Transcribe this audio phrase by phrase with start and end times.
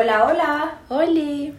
[0.00, 0.78] Hola, hola.
[0.88, 1.54] Oli,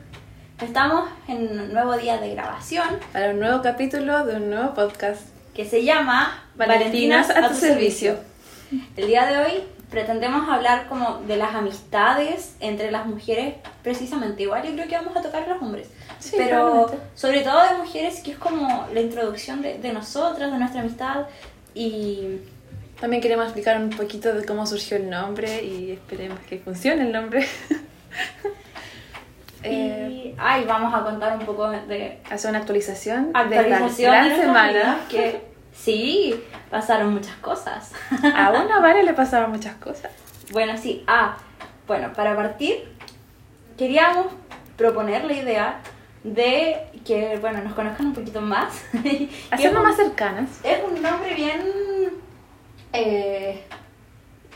[0.59, 5.27] Estamos en un nuevo día de grabación para un nuevo capítulo de un nuevo podcast.
[5.53, 8.17] que se llama Valentinas a tu servicio.
[8.97, 14.41] El día de hoy pretendemos hablar como de las amistades entre las mujeres, precisamente.
[14.41, 15.89] Igual yo creo que vamos a tocar los hombres.
[16.17, 17.05] Sí, pero probablemente.
[17.13, 21.27] sobre todo de mujeres, que es como la introducción de, de nosotras, de nuestra amistad.
[21.75, 22.39] Y
[22.99, 27.11] También queremos explicar un poquito de cómo surgió el nombre y esperemos que funcione el
[27.11, 27.47] nombre.
[29.63, 34.25] Eh, y ay, vamos a contar un poco de hacer una actualización, actualización de la
[34.25, 34.99] gran semana.
[35.07, 35.39] que
[35.71, 37.91] sí, pasaron muchas cosas.
[38.23, 40.11] A una Vale le pasaban muchas cosas.
[40.51, 41.03] Bueno, sí.
[41.05, 41.37] Ah,
[41.85, 42.91] bueno, para partir,
[43.77, 44.27] queríamos
[44.77, 45.79] proponer la idea
[46.23, 48.83] de que, bueno, nos conozcan un poquito más.
[49.51, 50.49] Hacernos más cercanas.
[50.63, 51.61] Es un nombre bien
[52.93, 53.63] eh,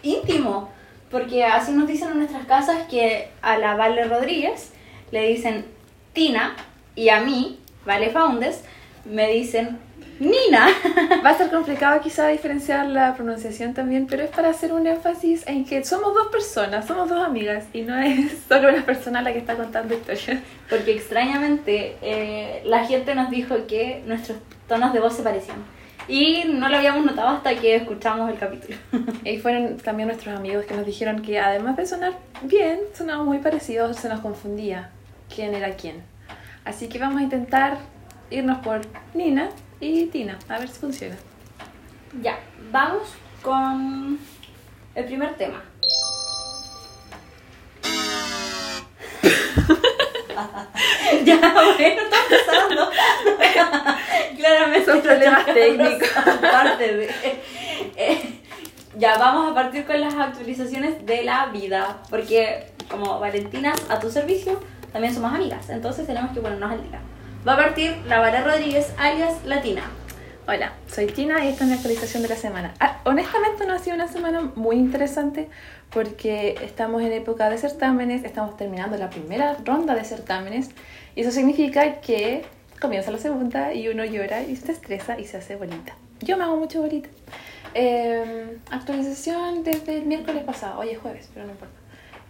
[0.02, 0.70] íntimo,
[1.10, 4.72] porque así nos dicen en nuestras casas que a la Vale Rodríguez
[5.12, 5.66] le dicen
[6.14, 6.56] Tina
[6.96, 8.64] y a mí, Vale Faundes,
[9.06, 9.80] me dicen
[10.20, 10.68] Nina.
[11.26, 15.46] Va a ser complicado quizá diferenciar la pronunciación también, pero es para hacer un énfasis
[15.48, 19.34] en que somos dos personas, somos dos amigas y no es solo una persona la
[19.34, 20.42] que está contando historias.
[20.70, 25.75] Porque extrañamente eh, la gente nos dijo que nuestros tonos de voz se parecían.
[26.08, 28.78] Y no lo habíamos notado hasta que escuchamos el capítulo.
[29.24, 33.40] Y fueron también nuestros amigos que nos dijeron que además de sonar bien, sonábamos muy
[33.40, 34.92] parecidos, se nos confundía
[35.34, 36.04] quién era quién.
[36.64, 37.78] Así que vamos a intentar
[38.30, 38.82] irnos por
[39.14, 41.16] Nina y Tina, a ver si funciona.
[42.22, 42.40] ya,
[42.72, 44.20] vamos con
[44.94, 45.64] el primer tema.
[51.26, 52.92] ya, bueno, está empezando.
[54.46, 54.86] Claramente.
[54.86, 56.10] Son problemas técnicos.
[56.42, 57.10] Parte de.
[57.98, 58.40] Eh,
[58.98, 61.98] ya, vamos a partir con las actualizaciones de la vida.
[62.10, 64.60] Porque, como Valentinas a tu servicio,
[64.94, 65.70] también somos amigas.
[65.70, 67.00] Entonces tenemos que ponernos al día.
[67.48, 69.84] Va a partir la Vara Rodríguez, alias Latina.
[70.48, 72.76] Hola, soy Tina y esta es mi actualización de la semana.
[72.80, 75.50] Ah, honestamente no ha sido una semana muy interesante
[75.90, 80.70] porque estamos en época de certámenes, estamos terminando la primera ronda de certámenes
[81.16, 82.46] y eso significa que
[82.80, 85.96] comienza la segunda y uno llora y se estresa y se hace bolita.
[86.22, 87.10] Yo me hago mucho bolita.
[87.74, 91.76] Eh, actualización desde el miércoles pasado, hoy es jueves, pero no importa.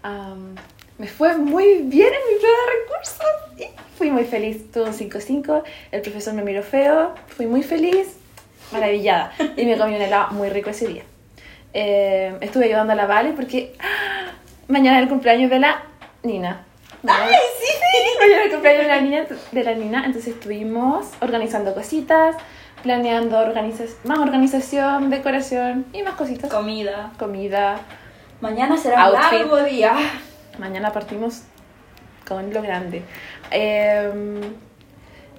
[0.03, 0.55] Am,
[0.97, 3.25] me fue muy bien en mi prueba de recursos.
[3.59, 5.63] y Fui muy feliz, tuve un 5-5.
[5.91, 8.17] El profesor me miró feo, fui muy feliz,
[8.72, 9.34] maravillada.
[9.57, 11.03] Y me comí un helado muy rico ese día.
[11.73, 14.31] Eh, estuve ayudando a la Vale porque ¡ah!
[14.67, 15.84] mañana es el cumpleaños de la
[16.23, 16.66] Nina.
[17.07, 18.17] ¡Ay, sí!
[18.19, 22.35] Mañana es el cumpleaños de la, niña, de la Nina, entonces estuvimos organizando cositas,
[22.83, 26.49] planeando organiza- más organización, decoración y más cositas.
[26.51, 27.11] Comida.
[27.19, 27.79] Comida.
[28.41, 29.39] Mañana será un Outfit.
[29.39, 29.93] largo día.
[30.59, 31.43] Mañana partimos
[32.27, 33.03] con lo grande.
[33.51, 34.41] Eh,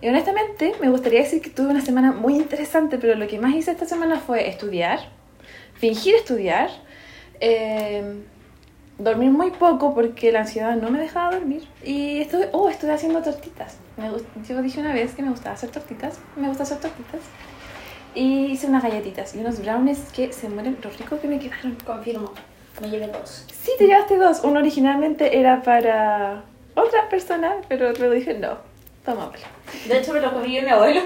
[0.00, 3.54] y honestamente, me gustaría decir que tuve una semana muy interesante, pero lo que más
[3.54, 5.00] hice esta semana fue estudiar,
[5.74, 6.68] fingir estudiar,
[7.40, 8.22] eh,
[8.98, 11.66] dormir muy poco porque la ansiedad no me dejaba dormir.
[11.84, 13.76] Y estuve, oh, estuve haciendo tortitas.
[13.96, 17.20] Me gust- yo dije una vez que me gustaba hacer tortitas, me gusta hacer tortitas.
[18.14, 21.76] Y hice unas galletitas y unos brownies que se mueren lo rico que me quedaron.
[21.84, 22.32] Confirmo.
[22.80, 23.46] Me llevé dos.
[23.52, 24.40] Sí, te llevaste dos.
[24.44, 28.58] Uno originalmente era para otra persona, pero luego dije no,
[29.06, 29.46] tomámoslo.
[29.88, 31.00] De hecho, me lo comí yo y mi abuelo.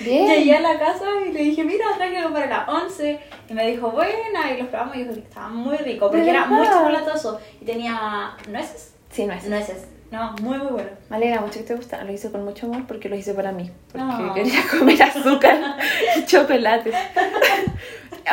[0.00, 0.26] Bien.
[0.26, 3.20] Llegué a la casa y le dije, mira, traje algo para las 11.
[3.50, 4.52] Y me dijo, buena.
[4.52, 6.06] Y los probamos y dijo que estaba muy rico.
[6.08, 7.38] Porque ¿De era muy chocolatoso.
[7.60, 8.94] Y tenía nueces.
[9.10, 9.44] Sí, no es.
[9.44, 9.86] Nueces.
[10.10, 10.90] No, muy, muy bueno.
[11.10, 12.02] Me alegra mucho que te gusta.
[12.04, 13.70] Lo hice con mucho amor porque lo hice para mí.
[13.92, 14.32] Porque No.
[14.34, 15.76] quería comer azúcar
[16.16, 16.92] y chocolate.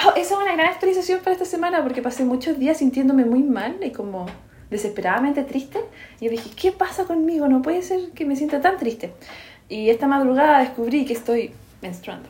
[0.05, 3.43] Oh, esa es una gran actualización para esta semana porque pasé muchos días sintiéndome muy
[3.43, 4.25] mal y como
[4.71, 5.79] desesperadamente triste.
[6.19, 7.47] Y yo dije, ¿qué pasa conmigo?
[7.47, 9.13] No puede ser que me sienta tan triste.
[9.69, 12.27] Y esta madrugada descubrí que estoy menstruando.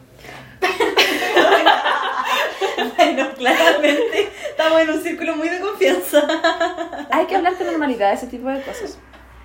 [2.98, 6.22] Bueno, claramente estamos en un círculo muy de confianza.
[7.12, 8.98] Hay que hablar con normalidad de ese tipo de cosas.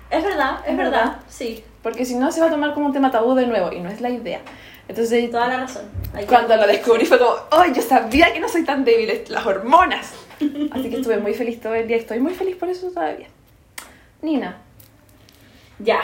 [0.09, 0.91] Es verdad, es Es verdad.
[0.91, 1.17] verdad.
[1.27, 3.79] Sí, Porque si no, se va a tomar como un tema tabú de nuevo y
[3.79, 4.41] no es la idea.
[4.87, 5.83] Entonces, toda la razón.
[6.13, 9.23] Hay que- cuando lo descubrí fue como, ¡ay, yo sabía que no soy tan débil!
[9.29, 10.11] Las hormonas.
[10.71, 11.97] Así que estuve muy feliz todo el día.
[11.97, 13.27] Estoy muy feliz por eso todavía.
[14.21, 14.57] Nina,
[15.79, 16.01] Ya.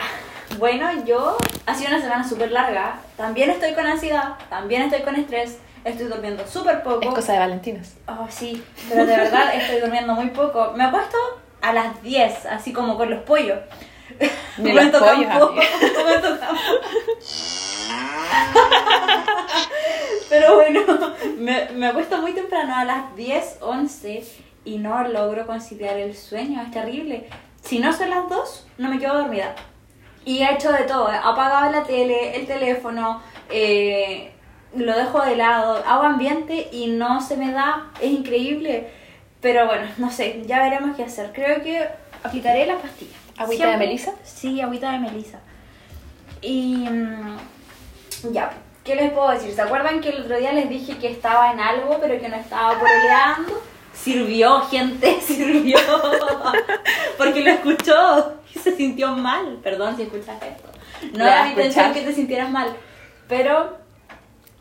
[0.58, 1.36] Bueno, yo
[1.66, 3.00] ha sido una semana súper larga.
[3.16, 5.58] También estoy con ansiedad, también estoy con estrés.
[5.84, 7.02] Estoy durmiendo súper poco.
[7.02, 7.94] es cosa de Valentinas.
[8.08, 10.72] Oh, sí, pero de verdad estoy durmiendo muy poco.
[10.76, 11.16] Me acuesto
[11.60, 13.58] a las 10, así como con los pollos.
[14.58, 15.54] Ni los pollos, campo.
[20.34, 20.80] Pero bueno,
[21.38, 24.24] me, me acuesto muy temprano, a las 10, 11,
[24.64, 27.28] y no logro conciliar el sueño, es terrible.
[27.62, 29.54] si no son las 2, no me quedo dormida.
[30.24, 34.32] Y he hecho de todo, he apagado la tele, el teléfono, eh,
[34.74, 38.88] lo dejo de lado, hago ambiente y no se me da, es increíble.
[39.40, 41.30] Pero bueno, no sé, ya veremos qué hacer.
[41.32, 41.86] Creo que
[42.24, 43.20] aplicaré las pastillas.
[43.36, 44.14] ¿Agüita de melisa?
[44.24, 45.38] Sí, agüita de melisa.
[46.40, 47.36] Y mm,
[48.32, 48.50] ya,
[48.84, 49.52] ¿qué les puedo decir?
[49.52, 52.36] ¿Se acuerdan que el otro día les dije que estaba en algo, pero que no
[52.36, 53.62] estaba pololeando?
[53.92, 55.78] Sirvió, gente, sirvió.
[57.16, 59.58] Porque lo escuchó y se sintió mal.
[59.62, 60.68] Perdón si escuchas esto.
[61.16, 62.76] No era mi intención que te sintieras mal.
[63.28, 63.78] Pero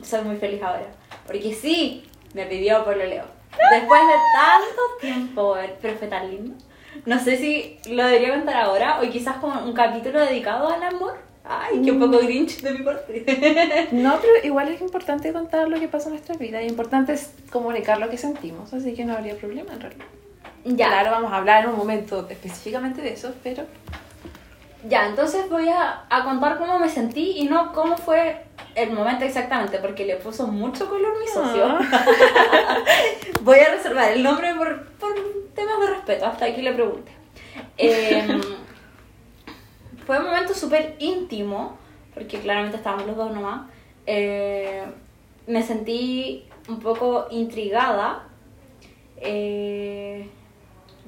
[0.02, 0.88] soy muy feliz ahora.
[1.26, 3.26] Porque sí, me pidió pololeo.
[3.72, 6.56] Después de tanto tiempo, pero fue tan lindo.
[7.06, 11.18] No sé si lo debería contar ahora o quizás como un capítulo dedicado al amor.
[11.46, 13.88] Ay, qué un poco grinch de mi parte.
[13.92, 17.32] No, pero igual es importante contar lo que pasa en nuestra vida y importante es
[17.52, 20.06] comunicar lo que sentimos, así que no habría problema en realidad.
[20.64, 23.66] ya, Claro, vamos a hablar en un momento específicamente de eso, pero
[24.88, 28.38] ya, entonces voy a, a contar cómo me sentí y no cómo fue
[28.76, 31.66] el momento exactamente, porque le puso mucho color mi socio.
[31.68, 32.78] Ah.
[33.42, 35.14] Voy a reservar el nombre por, por
[35.54, 37.12] temas de respeto, hasta aquí le pregunte.
[37.78, 38.42] Em,
[40.06, 41.78] fue un momento súper íntimo,
[42.14, 43.68] porque claramente estábamos los dos nomás.
[44.06, 44.84] Eh,
[45.48, 48.28] me sentí un poco intrigada.
[49.18, 50.28] Eh,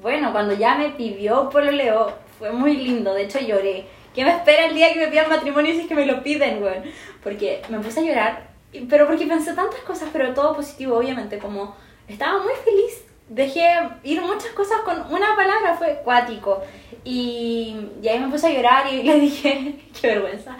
[0.00, 3.86] bueno, cuando ya me pidió pololeo, fue muy lindo, de hecho lloré.
[4.14, 6.62] ¿Qué me espera el día que me pidan matrimonio si es que me lo piden,
[6.62, 6.84] weón?
[7.22, 8.50] Porque me puse a llorar,
[8.88, 11.74] pero porque pensé tantas cosas, pero todo positivo, obviamente, como
[12.08, 13.05] estaba muy feliz.
[13.28, 13.66] Dejé
[14.04, 16.62] ir muchas cosas con una palabra, fue cuático.
[17.04, 20.56] Y, y ahí me puse a llorar y le dije, qué vergüenza.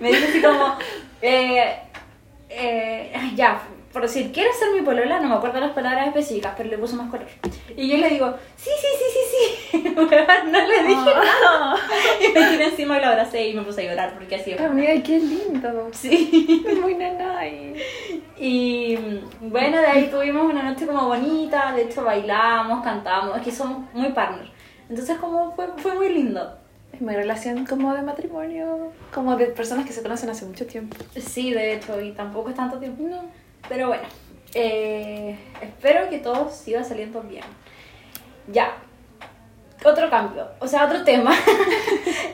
[0.00, 0.76] Me dije así como,
[1.22, 1.78] eh,
[2.50, 5.18] eh, ya, por decir, ¿quieres ser mi polola?
[5.18, 7.26] No me acuerdo las palabras específicas, pero le puso más color.
[7.76, 9.94] Y yo le digo, sí, sí, sí, sí, sí.
[9.96, 11.76] No le dije nada.
[12.20, 14.52] Y me tiré encima y lo abracé y me puse a llorar porque así.
[14.52, 15.88] amiga, qué lindo.
[15.92, 16.64] Sí.
[16.66, 17.74] Es muy nanay.
[18.38, 18.96] Y
[19.40, 23.92] bueno, de ahí tuvimos una noche como bonita, de hecho bailamos, cantamos, es que somos
[23.92, 24.50] muy partners.
[24.88, 26.56] Entonces como fue, fue muy lindo.
[26.92, 30.96] Es muy relación como de matrimonio, como de personas que se conocen hace mucho tiempo.
[31.16, 33.02] Sí, de hecho, y tampoco es tanto tiempo.
[33.02, 33.39] No.
[33.68, 34.02] Pero bueno,
[34.54, 37.44] eh, espero que todo siga saliendo bien.
[38.48, 38.72] Ya,
[39.84, 41.32] otro cambio, o sea, otro tema.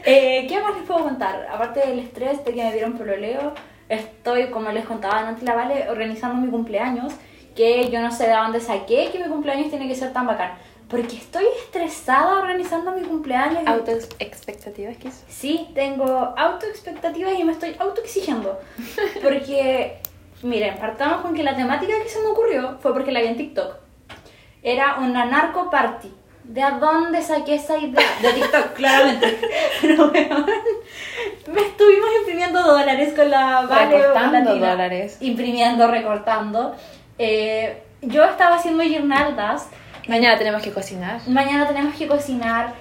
[0.08, 1.48] Eh, ¿Qué más les puedo contar?
[1.52, 3.52] Aparte del estrés de que me dieron pololeo,
[3.88, 7.12] estoy, como les contaba antes la Vale, organizando mi cumpleaños,
[7.56, 10.52] que yo no sé de dónde saqué que mi cumpleaños tiene que ser tan bacán.
[10.88, 13.64] Porque estoy estresada organizando mi cumpleaños.
[13.64, 13.90] y- Auto
[14.20, 15.24] expectativas quizás.
[15.28, 16.06] Sí, tengo
[16.36, 18.60] autoexpectativas y me estoy autoexigiendo.
[19.24, 19.98] Porque,
[20.42, 23.36] miren, partamos con que la temática que se me ocurrió fue porque la vi en
[23.36, 23.74] TikTok.
[24.62, 26.12] Era una narco party.
[26.44, 28.06] ¿De a dónde saqué esa idea?
[28.22, 29.38] De TikTok, claramente.
[29.80, 30.46] Pero, weón,
[31.52, 34.70] me estuvimos imprimiendo dólares con la Vale Recortando Tina.
[34.70, 35.16] dólares.
[35.20, 36.76] Imprimiendo, recortando.
[37.18, 39.68] Eh, yo estaba haciendo guirnaldas.
[40.06, 41.20] Mañana tenemos que cocinar.
[41.26, 42.74] Mañana tenemos que cocinar.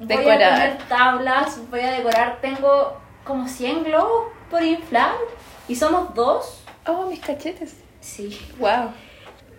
[0.00, 0.42] Voy Decorar.
[0.42, 2.38] a poner tablas, voy a decorar.
[2.40, 5.12] Tengo como 100 globos por inflar
[5.68, 6.61] y somos dos.
[6.86, 7.74] Oh, mis cachetes.
[8.00, 8.38] Sí.
[8.58, 8.90] Wow.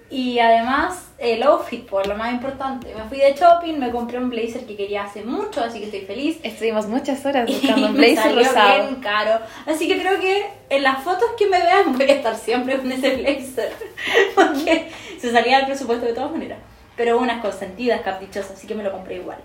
[0.09, 2.93] Y además el outfit, por lo más importante.
[2.93, 6.01] Me fui de shopping, me compré un blazer que quería hace mucho, así que estoy
[6.01, 6.37] feliz.
[6.43, 8.87] Estuvimos muchas horas buscando un blazer salió rosado.
[8.89, 9.39] bien caro.
[9.65, 12.91] Así que creo que en las fotos que me vean voy a estar siempre con
[12.91, 13.71] ese blazer.
[14.35, 16.59] Porque se salía del presupuesto de todas maneras.
[16.95, 19.39] Pero unas consentidas, caprichosas, así que me lo compré igual.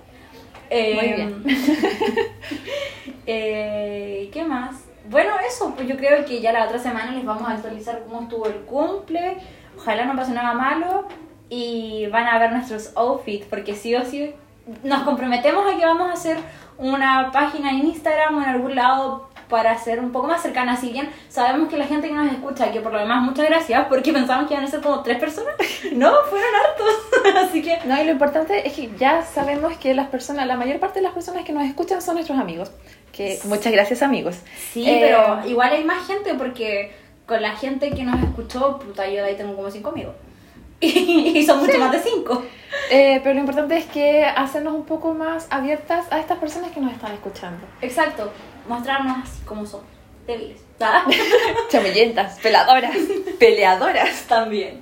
[0.68, 1.44] Eh, Muy bien.
[3.26, 4.87] eh, ¿Qué más?
[5.10, 8.22] Bueno, eso, pues yo creo que ya la otra semana les vamos a actualizar cómo
[8.22, 9.38] estuvo el cumple.
[9.78, 11.08] Ojalá no pase nada malo.
[11.48, 14.34] Y van a ver nuestros outfits, porque sí o sí
[14.82, 16.36] nos comprometemos a que vamos a hacer
[16.76, 20.76] una página en Instagram o en algún lado para ser un poco más cercana.
[20.76, 23.86] Si bien sabemos que la gente que nos escucha, que por lo demás muchas gracias,
[23.88, 25.54] porque pensamos que iban a ser como tres personas.
[25.92, 27.44] No, fueron hartos.
[27.48, 30.78] Así que No, y lo importante es que ya sabemos que las personas, la mayor
[30.80, 32.70] parte de las personas que nos escuchan son nuestros amigos.
[33.12, 34.36] Que muchas gracias amigos.
[34.72, 36.92] Sí, Eh, pero igual hay más gente porque
[37.26, 40.14] con la gente que nos escuchó, puta, yo de ahí tengo como cinco amigos.
[40.80, 42.42] Y, son mucho más de cinco.
[42.90, 46.80] eh, pero lo importante es que hacernos un poco más abiertas a estas personas que
[46.80, 47.66] nos están escuchando.
[47.82, 48.30] Exacto,
[48.68, 49.86] mostrarnos así como somos,
[50.26, 50.62] débiles.
[51.70, 52.96] Chamellentas, peladoras,
[53.38, 54.22] peleadoras.
[54.28, 54.80] También.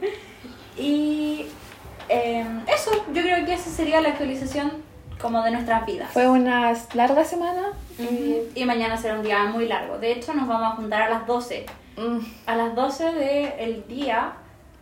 [0.77, 1.47] Y
[2.09, 4.85] eh, eso, yo creo que esa sería la actualización
[5.21, 6.11] como de nuestras vidas.
[6.13, 7.73] Fue una larga semana.
[8.55, 9.99] Y mañana será un día muy largo.
[9.99, 11.67] De hecho, nos vamos a juntar a las 12.
[11.97, 14.35] Mm, a las 12 del día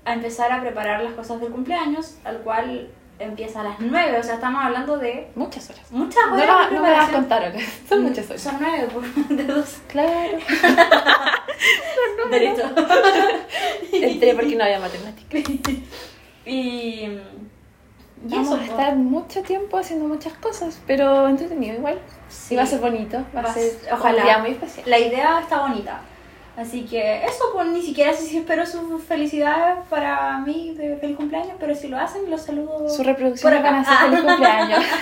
[0.04, 4.22] a empezar a preparar las cosas del cumpleaños, al cual empieza a las 9, o
[4.22, 5.90] sea, estamos hablando de Muchas horas.
[5.90, 6.70] muchas No, horas.
[6.70, 7.20] de no me vas a preparación.
[7.22, 7.62] contar horas.
[7.88, 8.42] Son muchas horas.
[8.42, 9.02] Son 9 por
[9.36, 9.76] de dos.
[9.88, 10.38] Claro.
[12.30, 12.62] Derecho.
[13.92, 15.42] Entré porque no había matemáticas.
[16.46, 17.18] y.
[18.26, 18.64] Y Vamos eso, a po.
[18.64, 21.98] estar mucho tiempo haciendo muchas cosas, pero entretenido igual.
[22.28, 22.54] Sí.
[22.54, 24.16] Y va a ser bonito, va, Va a ser- ojalá.
[24.18, 24.88] un día muy especial.
[24.88, 26.00] La idea está bonita.
[26.56, 31.16] Así que eso, pues ni siquiera sé si espero sus felicidades para mí de feliz
[31.16, 32.88] cumpleaños, pero si lo hacen, los saludo.
[32.88, 33.70] Su reproducción por acá.
[33.72, 34.26] van a ser feliz Ah.
[34.28, 34.84] cumpleaños.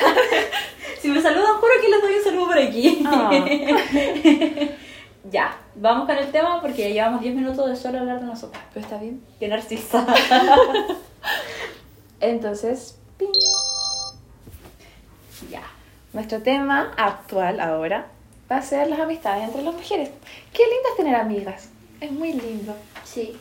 [1.03, 3.03] Si me saludan, juro que les doy un saludo por aquí.
[3.05, 3.29] Ah.
[5.33, 8.63] ya, vamos con el tema porque ya llevamos 10 minutos de solo hablar de nosotras.
[8.73, 9.21] Pero está bien.
[9.41, 10.07] Qué narcisa.
[12.21, 13.33] Entonces, ping.
[15.51, 15.63] ya.
[16.13, 18.07] nuestro tema actual ahora
[18.53, 20.11] va a ser las amistades entre las mujeres.
[20.53, 21.71] Qué lindo es tener amigas.
[22.01, 22.75] Es muy lindo.
[23.05, 23.37] Sí.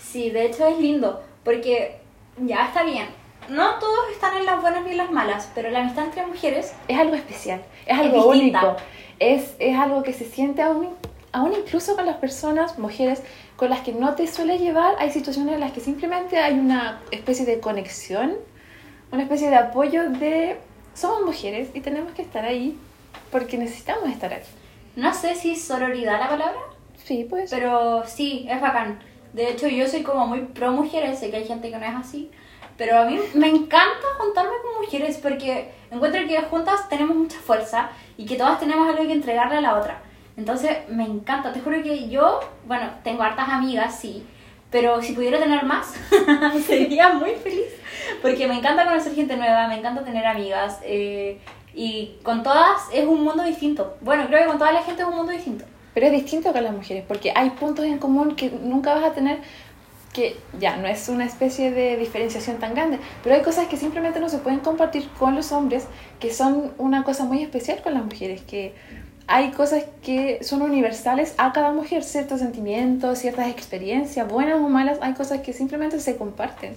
[0.00, 1.98] Sí, de hecho es lindo porque
[2.38, 3.06] ya está bien.
[3.48, 6.72] No todos están en las buenas ni en las malas, pero la amistad entre mujeres
[6.88, 8.76] Es algo especial, es algo único.
[9.18, 10.88] Es, es algo que se siente aún,
[11.30, 13.22] aún incluso con las personas, mujeres,
[13.56, 14.94] con las que no te suele llevar.
[14.98, 18.34] Hay situaciones en las que simplemente hay una especie de conexión,
[19.12, 20.56] una especie de apoyo de...
[20.94, 22.78] Somos mujeres y tenemos que estar ahí
[23.34, 24.42] porque necesitamos estar ahí.
[24.94, 26.60] No sé si es sororidad la palabra,
[27.02, 27.50] Sí, pues.
[27.50, 29.00] pero sí, es bacán.
[29.32, 31.94] De hecho, yo soy como muy pro mujeres, sé que hay gente que no es
[31.96, 32.30] así,
[32.76, 37.90] pero a mí me encanta juntarme con mujeres porque encuentro que juntas tenemos mucha fuerza
[38.16, 40.00] y que todas tenemos algo que entregarle a la otra.
[40.36, 44.24] Entonces, me encanta, te juro que yo, bueno, tengo hartas amigas, sí,
[44.70, 45.92] pero si pudiera tener más,
[46.66, 47.72] sería muy feliz
[48.22, 50.78] porque me encanta conocer gente nueva, me encanta tener amigas.
[50.84, 51.38] eh,
[51.74, 53.96] y con todas es un mundo distinto.
[54.00, 55.64] Bueno, creo que con toda la gente es un mundo distinto.
[55.92, 59.12] Pero es distinto con las mujeres, porque hay puntos en común que nunca vas a
[59.12, 59.38] tener,
[60.12, 64.18] que ya no es una especie de diferenciación tan grande, pero hay cosas que simplemente
[64.18, 65.86] no se pueden compartir con los hombres,
[66.18, 68.74] que son una cosa muy especial con las mujeres, que
[69.26, 74.98] hay cosas que son universales a cada mujer, ciertos sentimientos, ciertas experiencias, buenas o malas,
[75.00, 76.74] hay cosas que simplemente se comparten.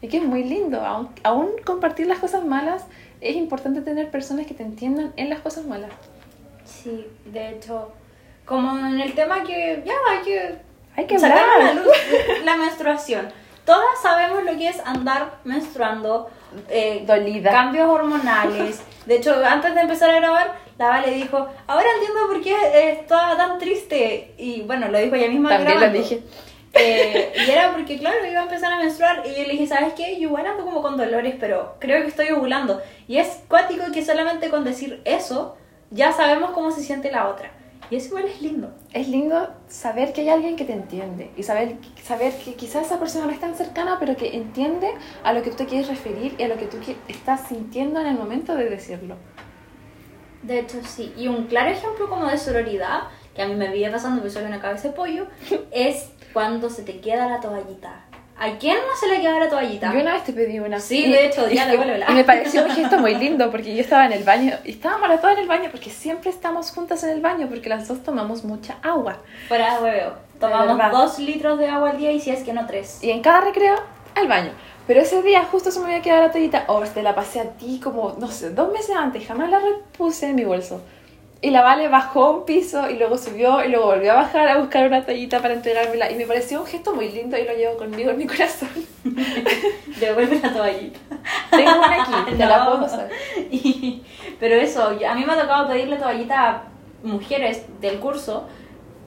[0.00, 2.84] Y que es muy lindo, aun, aún compartir las cosas malas,
[3.20, 5.90] es importante tener personas que te entiendan en las cosas malas.
[6.64, 7.92] Sí, de hecho,
[8.44, 10.56] como en el tema que ya hay que,
[10.96, 11.92] Hay que sacar a la luz
[12.44, 13.28] la menstruación.
[13.64, 16.30] Todas sabemos lo que es andar menstruando,
[16.70, 17.50] eh, Dolida.
[17.50, 18.80] cambios hormonales.
[19.04, 22.92] De hecho, antes de empezar a grabar, la Vale dijo, ahora entiendo por qué eh,
[23.00, 24.32] estaba tan triste.
[24.38, 25.98] Y bueno, lo dijo ella misma También lo grabando.
[26.02, 26.22] dije.
[26.74, 29.94] Eh, y era porque, claro, iba a empezar a menstruar y yo le dije, ¿sabes
[29.94, 30.16] qué?
[30.16, 32.80] Yo igual ando como con dolores, pero creo que estoy ovulando.
[33.06, 35.56] Y es cuático que solamente con decir eso
[35.90, 37.50] ya sabemos cómo se siente la otra.
[37.90, 38.74] Y eso igual es lindo.
[38.92, 42.98] Es lindo saber que hay alguien que te entiende y saber, saber que quizás esa
[42.98, 44.90] persona no es tan cercana, pero que entiende
[45.24, 46.76] a lo que tú te quieres referir y a lo que tú
[47.08, 49.16] estás sintiendo en el momento de decirlo.
[50.42, 51.14] De hecho, sí.
[51.16, 54.44] Y un claro ejemplo como de sororidad, que a mí me vive pasando porque soy
[54.44, 55.26] una cabeza de pollo,
[55.70, 58.04] es cuando se te queda la toallita.
[58.40, 59.92] ¿A quién no se le queda la toallita?
[59.92, 60.78] Yo una vez te pedí una.
[60.78, 62.06] Sí, y- de hecho, ya devuélvela.
[62.10, 65.08] Y me pareció un gesto muy lindo porque yo estaba en el baño y estábamos
[65.08, 68.02] las dos en el baño porque siempre estamos juntas en el baño porque las dos
[68.04, 69.18] tomamos mucha agua.
[69.48, 70.12] Fuera de hueveo.
[70.38, 73.02] Tomamos dos litros de agua al día y si es que no tres.
[73.02, 73.74] Y en cada recreo,
[74.14, 74.52] al baño.
[74.86, 76.64] Pero ese día justo se me había quedado la toallita.
[76.68, 79.26] Oh, te la pasé a ti como, no sé, dos meses antes.
[79.26, 80.80] Jamás la repuse en mi bolso.
[81.40, 84.58] Y la Vale bajó un piso y luego subió y luego volvió a bajar a
[84.58, 86.10] buscar una toallita para entregármela.
[86.10, 88.68] Y me pareció un gesto muy lindo y lo llevo conmigo en mi corazón.
[90.00, 90.98] Devuelve la toallita.
[91.50, 92.64] Tengo una aquí, te la No.
[92.66, 93.08] puedo pasar.
[93.50, 94.02] Y-
[94.40, 96.62] pero eso, a mí me ha tocado pedirle toallita a
[97.02, 98.46] mujeres del curso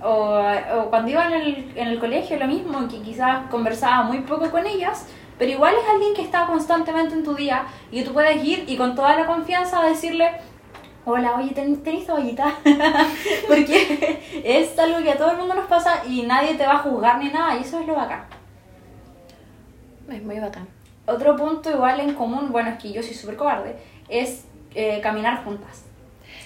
[0.01, 0.41] o,
[0.77, 4.49] o cuando iba en el, en el colegio lo mismo, que quizás conversaba muy poco
[4.51, 5.05] con ellas,
[5.37, 8.77] pero igual es alguien que está constantemente en tu día y tú puedes ir y
[8.77, 10.31] con toda la confianza decirle,
[11.05, 12.53] hola, oye, ¿ten- ¿tenéis toallita?
[13.47, 16.77] Porque es algo que a todo el mundo nos pasa y nadie te va a
[16.79, 18.23] juzgar ni nada y eso es lo bacán.
[20.09, 20.67] Es muy bacán.
[21.05, 23.75] Otro punto igual en común, bueno, es que yo soy súper cobarde,
[24.09, 25.83] es eh, caminar juntas.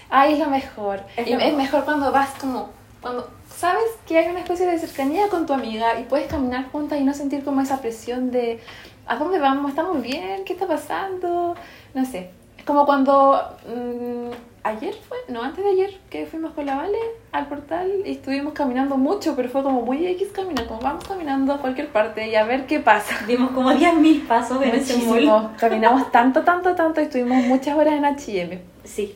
[0.10, 1.02] Ay, es lo mejor.
[1.18, 1.58] Es lo es mejor.
[1.58, 2.70] mejor cuando vas como,
[3.02, 7.00] cuando sabes que hay una especie de cercanía con tu amiga y puedes caminar juntas
[7.00, 8.60] y no sentir como esa presión de
[9.08, 9.70] ¿a dónde vamos?
[9.72, 10.44] ¿Estamos bien?
[10.46, 11.56] ¿Qué está pasando?
[11.94, 12.30] No sé.
[12.66, 14.32] Como cuando mm,
[14.64, 16.98] ayer fue, no, antes de ayer, que fuimos con la Vale
[17.32, 21.54] al portal y estuvimos caminando mucho, pero fue como muy X caminar, como vamos caminando
[21.54, 23.24] a cualquier parte y a ver qué pasa.
[23.28, 25.08] Dimos como 10.000 pasos en ese mall.
[25.08, 25.52] Muchísimo.
[25.60, 28.60] Caminamos tanto, tanto, tanto y estuvimos muchas horas en H&M.
[28.84, 29.16] Sí,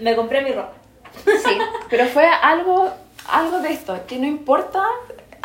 [0.00, 0.72] me compré mi ropa.
[1.24, 1.58] Sí,
[1.90, 2.90] pero fue algo,
[3.28, 4.82] algo de esto, que no importa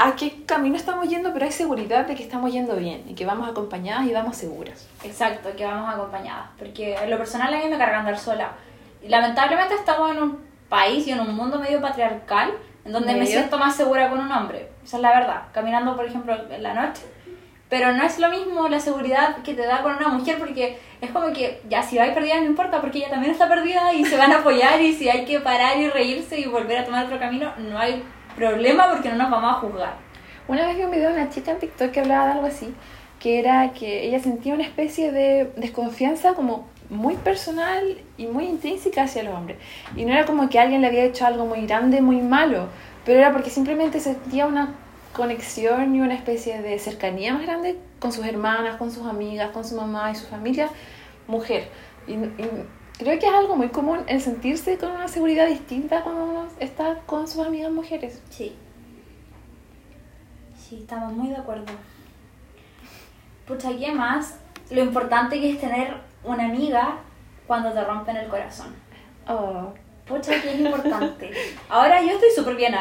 [0.03, 3.25] a qué camino estamos yendo, pero hay seguridad de que estamos yendo bien y que
[3.25, 4.87] vamos acompañadas y vamos seguras.
[5.03, 6.47] Exacto, que vamos acompañadas.
[6.57, 8.51] Porque en lo personal a mí me carga andar sola.
[9.03, 10.39] Y lamentablemente estamos en un
[10.69, 12.51] país y en un mundo medio patriarcal
[12.83, 13.31] en donde me ¿Medio?
[13.31, 14.69] siento más segura con un hombre.
[14.83, 15.41] Esa es la verdad.
[15.53, 17.03] Caminando, por ejemplo, en la noche.
[17.69, 21.11] Pero no es lo mismo la seguridad que te da con una mujer porque es
[21.11, 24.17] como que ya si vais perdida no importa porque ella también está perdida y se
[24.17, 27.17] van a apoyar y si hay que parar y reírse y volver a tomar otro
[27.17, 28.03] camino no hay
[28.35, 29.93] problema porque no nos vamos a juzgar.
[30.47, 32.73] Una vez vi un video de una chica en TikTok que hablaba de algo así,
[33.19, 39.03] que era que ella sentía una especie de desconfianza como muy personal y muy intrínseca
[39.03, 39.57] hacia los hombres.
[39.95, 42.67] Y no era como que alguien le había hecho algo muy grande, muy malo,
[43.05, 44.75] pero era porque simplemente sentía una
[45.13, 49.63] conexión y una especie de cercanía más grande con sus hermanas, con sus amigas, con
[49.63, 50.69] su mamá y su familia
[51.27, 51.69] mujer.
[52.07, 52.49] Y, y
[52.97, 56.95] creo que es algo muy común el sentirse con una seguridad distinta cuando uno está
[57.05, 58.21] con sus amigas mujeres.
[58.29, 58.55] Sí.
[60.57, 61.65] Sí, estamos muy de acuerdo.
[63.47, 64.37] Pucha, ¿qué más?
[64.69, 66.97] Lo importante que es tener una amiga
[67.47, 68.73] cuando te rompen el corazón.
[69.27, 69.73] Oh.
[70.07, 71.31] Pucha, que es importante.
[71.69, 72.73] Ahora yo estoy súper bien.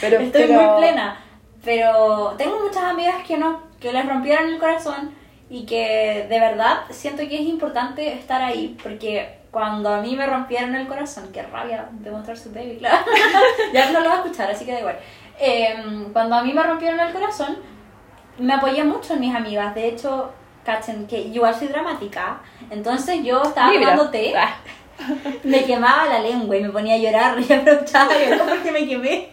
[0.00, 1.20] Pero, estoy pero- muy plena.
[1.64, 5.10] Pero tengo muchas amigas que no, que les rompieron el corazón
[5.48, 10.26] y que de verdad siento que es importante estar ahí porque cuando a mí me
[10.26, 13.04] rompieron el corazón, qué rabia demostrar su débil, claro.
[13.72, 14.98] ya no lo va a escuchar, así que da igual.
[15.38, 17.56] Em, cuando a mí me rompieron el corazón,
[18.38, 19.74] me apoyé mucho en mis amigas.
[19.74, 20.32] De hecho,
[20.64, 22.40] cachen que yo igual soy dramática.
[22.70, 24.56] Entonces yo estaba tomando té Ah.
[25.44, 28.86] me quemaba la lengua y me ponía a llorar y aprovechaba de llorar porque me
[28.86, 29.30] quemé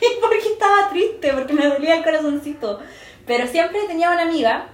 [0.00, 2.80] y porque estaba triste, porque me dolía el corazoncito.
[3.26, 4.66] Pero siempre tenía una amiga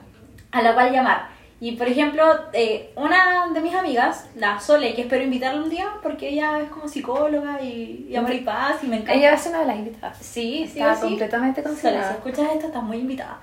[0.52, 1.28] a la cual llamar.
[1.60, 5.86] Y por ejemplo, eh, una de mis amigas, la Sole, que espero invitarla un día
[6.02, 9.14] porque ella es como psicóloga y, y amor y paz y me encanta.
[9.14, 10.18] Ella va a ser una de las invitadas.
[10.18, 11.02] Sí, sí, Está sí.
[11.02, 12.12] completamente Sole, si considerada.
[12.14, 13.38] escuchas esto, estás muy invitada.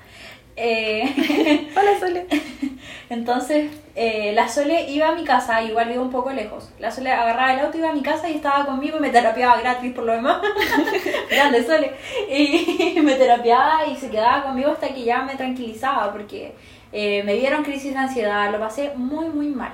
[0.57, 2.27] Eh, Hola, Sole.
[3.09, 6.69] Entonces, eh, la Sole iba a mi casa, igual vivo un poco lejos.
[6.79, 9.57] La Sole agarraba el auto, iba a mi casa y estaba conmigo y me terapiaba
[9.61, 10.41] gratis por lo demás.
[11.31, 11.93] Grande Sole.
[12.29, 16.53] Y me terapiaba y se quedaba conmigo hasta que ya me tranquilizaba porque
[16.91, 19.73] eh, me dieron crisis de ansiedad, lo pasé muy, muy mal.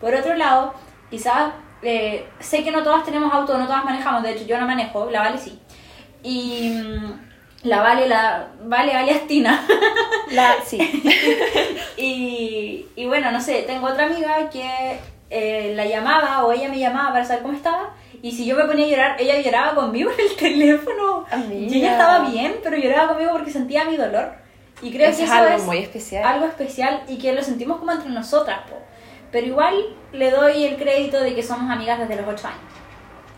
[0.00, 0.74] Por otro lado,
[1.10, 4.66] quizás eh, sé que no todas tenemos auto, no todas manejamos, de hecho yo no
[4.66, 5.60] manejo, la Vale sí.
[6.22, 9.64] Y mm, la Vale, la Vale alias Tina.
[10.30, 10.78] La, sí.
[11.96, 14.98] Y, y bueno, no sé, tengo otra amiga que
[15.30, 17.94] eh, la llamaba o ella me llamaba para saber cómo estaba.
[18.22, 21.24] Y si yo me ponía a llorar, ella lloraba conmigo en el teléfono.
[21.30, 21.74] Amiga.
[21.74, 24.45] Y ella estaba bien, pero lloraba conmigo porque sentía mi dolor.
[24.82, 26.24] Y creo Eso que es eso algo es muy especial.
[26.24, 28.60] algo especial y que lo sentimos como entre nosotras.
[28.68, 28.76] po.
[29.32, 29.74] Pero igual
[30.12, 32.60] le doy el crédito de que somos amigas desde los 8 años.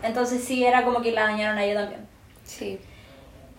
[0.03, 2.07] Entonces sí, era como que la dañaron a ella también.
[2.43, 2.79] Sí.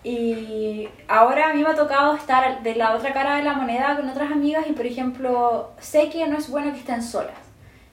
[0.02, 3.96] Y ahora a mí me ha tocado estar de la otra cara de la moneda
[3.96, 7.34] con otras amigas y por ejemplo, sé que no es bueno que estén solas.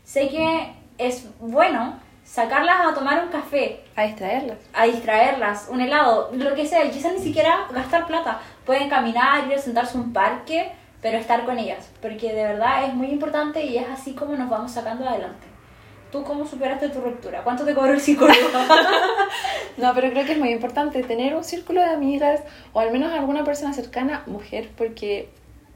[0.06, 4.58] Sé que es bueno sacarlas a tomar un café, A distraerlas.
[4.74, 8.40] a distraerlas, un helado, lo que sea, y quizás ni siquiera gastar plata.
[8.66, 12.86] Pueden caminar, ir a sentarse a un parque, pero estar con ellas, porque de verdad
[12.86, 15.48] es muy importante y es así como nos vamos sacando adelante.
[16.12, 17.44] ¿Tú cómo superaste tu ruptura?
[17.44, 18.36] ¿Cuánto te cobró el psicólogo?
[19.78, 22.42] No, pero creo que es muy importante tener un círculo de amigas
[22.74, 25.30] o al menos alguna persona cercana, mujer, porque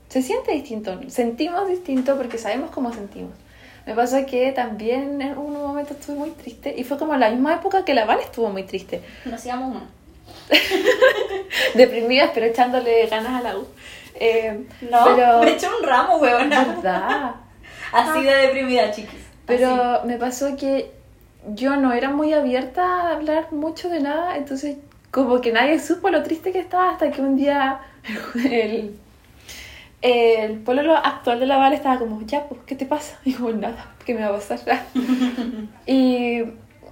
[0.08, 1.00] se siente distinto.
[1.08, 3.34] Sentimos distinto porque sabemos cómo sentimos.
[3.86, 7.56] Me pasa que también en un momento estuve muy triste y fue como la misma
[7.56, 9.02] época que la Val estuvo muy triste.
[9.26, 9.82] Nos íbamos uno.
[11.76, 13.68] Deprimidas, pero echándole ganas a la U.
[14.16, 15.40] Eh, No, pero...
[15.44, 16.64] me echó un ramo, huevona.
[16.64, 17.36] ¿Verdad?
[17.92, 19.20] Así de deprimida, chiquis.
[19.46, 20.08] Pero Así.
[20.08, 20.92] me pasó que
[21.48, 24.78] yo no era muy abierta a hablar mucho de nada, entonces
[25.10, 27.80] como que nadie supo lo triste que estaba hasta que un día
[28.50, 28.96] el,
[30.02, 33.20] el pololo actual de la Val estaba como, ya, pues, ¿qué te pasa?
[33.26, 34.60] Y como, nada, ¿qué me va a pasar?
[35.86, 36.44] y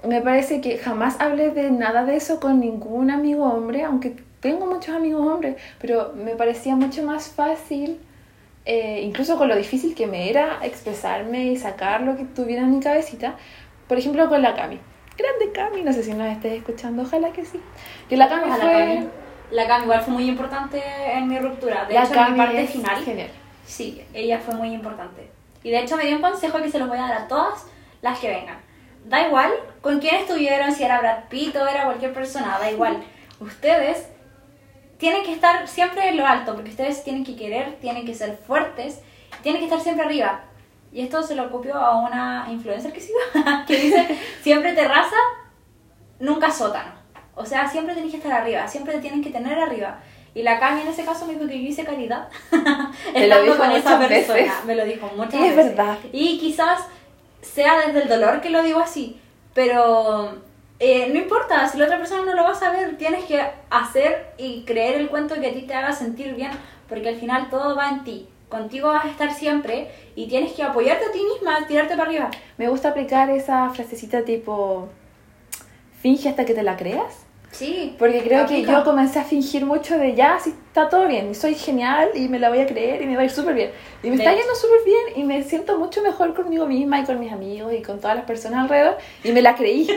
[0.08, 4.66] me parece que jamás hablé de nada de eso con ningún amigo hombre, aunque tengo
[4.66, 8.00] muchos amigos hombres, pero me parecía mucho más fácil
[8.72, 12.70] eh, incluso con lo difícil que me era expresarme y sacar lo que tuviera en
[12.70, 13.36] mi cabecita,
[13.88, 14.80] por ejemplo con la Cami.
[15.18, 17.60] Grande Cami, no sé si nos estés escuchando, ojalá que sí.
[18.08, 18.60] Que la Cami fue...
[18.60, 19.08] Cami.
[19.52, 20.82] La Cami igual fue muy importante
[21.14, 21.86] en mi ruptura.
[21.86, 23.30] De la hecho, en mi parte final, genial.
[23.66, 25.30] sí, ella fue muy importante.
[25.64, 27.66] Y de hecho me dio un consejo que se los voy a dar a todas
[28.02, 28.58] las que vengan.
[29.06, 33.04] Da igual con quién estuvieron, si era Brad Pitt o era cualquier persona, da igual.
[33.40, 34.08] Ustedes
[34.98, 38.38] tienen que estar siempre en lo alto, porque ustedes tienen que querer, tienen que ser
[38.46, 39.00] fuertes,
[39.42, 40.42] tienen que estar siempre arriba.
[40.92, 43.18] Y esto se lo copio a una influencer que sigo,
[43.68, 45.16] que dice, siempre terraza,
[46.20, 46.99] nunca sótano.
[47.40, 50.00] O sea, siempre tenés que estar arriba, siempre te tienen que tener arriba.
[50.36, 52.28] Y la Cami en ese caso me dijo que yo hice caridad.
[53.16, 54.08] Estando dijo con esa persona.
[54.36, 54.52] veces.
[54.66, 55.76] Me lo dijo muchas es veces.
[55.78, 55.98] verdad.
[56.12, 56.82] Y quizás
[57.42, 59.20] sea desde el dolor que lo digo así,
[59.54, 60.38] pero
[60.80, 64.34] eh, no importa, si la otra persona no lo va a saber, tienes que hacer
[64.38, 66.52] y creer el cuento que a ti te haga sentir bien,
[66.90, 68.28] porque al final todo va en ti.
[68.50, 72.32] Contigo vas a estar siempre y tienes que apoyarte a ti misma, tirarte para arriba.
[72.58, 74.90] Me gusta aplicar esa frasecita tipo,
[76.02, 77.26] finge hasta que te la creas.
[77.52, 81.34] Sí, Porque creo que yo comencé a fingir mucho de ya, sí, está todo bien,
[81.34, 83.72] soy genial y me la voy a creer y me va a ir súper bien.
[84.04, 84.42] Y me De está hecho.
[84.42, 87.82] yendo súper bien y me siento mucho mejor conmigo misma y con mis amigos y
[87.82, 88.98] con todas las personas alrededor.
[89.24, 89.90] Y me la creí.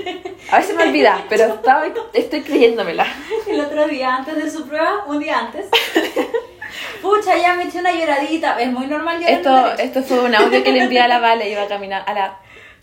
[0.51, 1.85] A veces me olvida, pero estaba,
[2.15, 3.07] estoy creyéndomela.
[3.47, 5.67] El otro día, antes de su prueba, un día antes.
[7.03, 8.59] Pucha, ya me eché una lloradita.
[8.61, 9.35] Es muy normal llorar.
[9.35, 12.15] Esto, esto fue un audio que le envié a la Vale, iba a caminar, a
[12.15, 12.39] la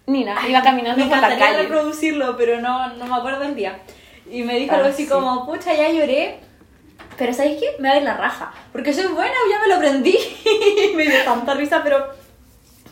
[0.06, 1.64] Nina, iba caminando me por la calle.
[1.64, 3.80] reproducirlo, pero no, no me acuerdo el día.
[4.32, 5.10] Y me dijo Ah, algo así sí.
[5.10, 6.40] como, pucha, ya lloré.
[7.18, 7.68] Pero ¿sabéis qué?
[7.80, 8.54] Me va a ir la raja.
[8.72, 10.18] Porque soy buena, ya me lo aprendí.
[10.92, 11.98] Y me dio tanta risa, pero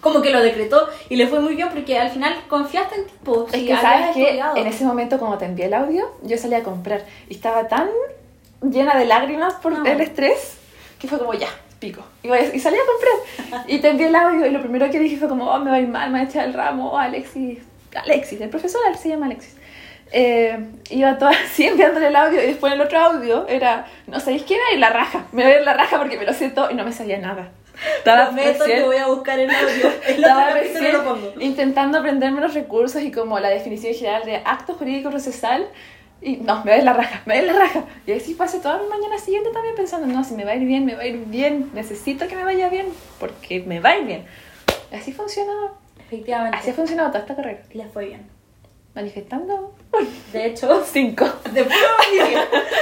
[0.01, 3.13] como que lo decretó y le fue muy bien porque al final confiaste en ti.
[3.23, 6.53] po, Es que sabes que en ese momento cuando te envié el audio, yo salí
[6.55, 7.89] a comprar y estaba tan
[8.61, 9.85] llena de lágrimas por No.
[9.85, 10.57] el estrés
[10.99, 12.03] que fue como ya, pico.
[12.23, 14.89] Y, voy a- y salí a comprar y te envié el audio y lo primero
[14.91, 16.53] que dije fue como, oh, me va a ir mal, me va a echar el
[16.53, 17.59] ramo, oh, Alexis,
[17.95, 19.55] Alexis, el profesor se llama Alexis.
[20.11, 20.57] Eh,
[20.89, 24.55] iba toda así enviándole el audio y después el otro audio era, no sabéis qué,
[24.55, 26.33] me va a ir la raja, me va a ir la raja porque me lo
[26.53, 27.49] todo y no me sabía nada.
[27.97, 29.91] Estaba Prometo que recién- voy a buscar el audio.
[30.07, 31.33] El estaba recién lo pongo.
[31.39, 35.67] intentando aprenderme los recursos y como la definición general de acto jurídico procesal
[36.19, 37.83] y no, me va a ir la raja, me va a ir la raja.
[38.07, 40.65] Y así pasé toda mi mañana siguiente también pensando, no, si me va a ir
[40.65, 42.87] bien, me va a ir bien, necesito que me vaya bien
[43.19, 44.25] porque me va a ir bien.
[44.91, 46.57] Así funcionó, Efectivamente.
[46.57, 47.59] así ha funcionado toda esta carrera.
[47.73, 48.36] Le fue bien.
[48.97, 49.75] Manifestando
[50.33, 51.23] De hecho, cinco.
[51.53, 51.75] de puro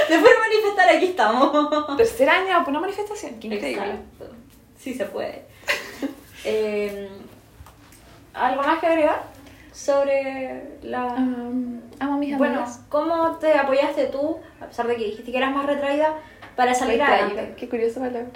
[0.08, 1.96] de puro manifestar aquí estamos.
[1.98, 3.84] Tercer año, por una manifestación, qué increíble.
[3.84, 4.34] Exacto.
[4.78, 5.44] Sí se puede.
[6.48, 7.08] Eh,
[8.32, 9.20] ¿Algo más que agregar
[9.72, 11.06] sobre la...
[11.16, 12.84] Um, amo a mis bueno, amigas.
[12.88, 16.14] ¿cómo te apoyaste tú, a pesar de que dijiste que eras más retraída,
[16.54, 17.54] para salir adelante?
[17.56, 18.28] Qué curiosa palabra.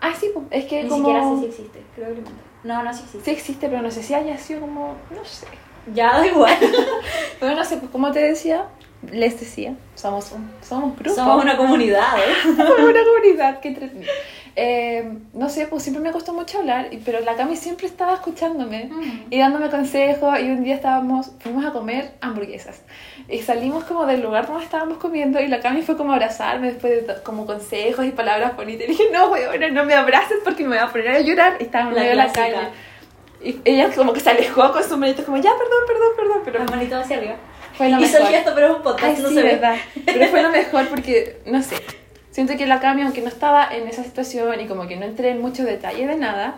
[0.00, 1.06] Ah, sí, pues, es que Ni como...
[1.06, 2.40] siquiera sé si existe, probablemente.
[2.64, 3.24] No, no, sí existe.
[3.24, 5.46] Sí existe, pero no sé si haya sido como, no sé.
[5.94, 6.56] Ya da igual.
[7.40, 8.64] Pero no sé, pues como te decía,
[9.12, 11.14] les decía, somos un, somos grupo.
[11.14, 12.34] Somos una comunidad, ¿eh?
[12.56, 14.10] Somos una comunidad, qué entretenido.
[14.58, 18.84] Eh, no sé, pues siempre me costó mucho hablar, pero la Cami siempre estaba escuchándome
[18.90, 19.24] Mm.
[19.28, 20.40] y dándome consejos.
[20.40, 22.80] Y un día estábamos, fuimos a comer hamburguesas.
[23.28, 26.68] Y salimos como del lugar donde estábamos comiendo, y la Cami fue como a abrazarme
[26.68, 28.86] después de como consejos y palabras bonitas.
[28.86, 31.56] Y dije, no, bueno, no me abraces porque me voy a poner a llorar.
[31.60, 32.56] Y estaba en medio de la calle.
[33.42, 36.38] Y ella como que se alejó con sus manitos, como, ya, perdón, perdón, perdón.
[36.44, 37.36] Pero Las manitos hacia arriba.
[37.76, 38.36] fue lo Hizo el mejor.
[38.36, 39.48] gesto, pero es un podcast, Ay, no sí, se ve.
[39.52, 39.76] verdad.
[40.04, 41.76] Pero fue lo mejor porque, no sé,
[42.30, 45.30] siento que la Cami, aunque no estaba en esa situación y como que no entré
[45.30, 46.56] en mucho detalle de nada,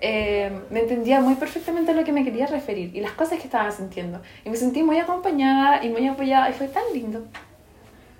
[0.00, 3.44] eh, me entendía muy perfectamente a lo que me quería referir y las cosas que
[3.44, 4.20] estaba sintiendo.
[4.44, 7.24] Y me sentí muy acompañada y muy apoyada y fue tan lindo.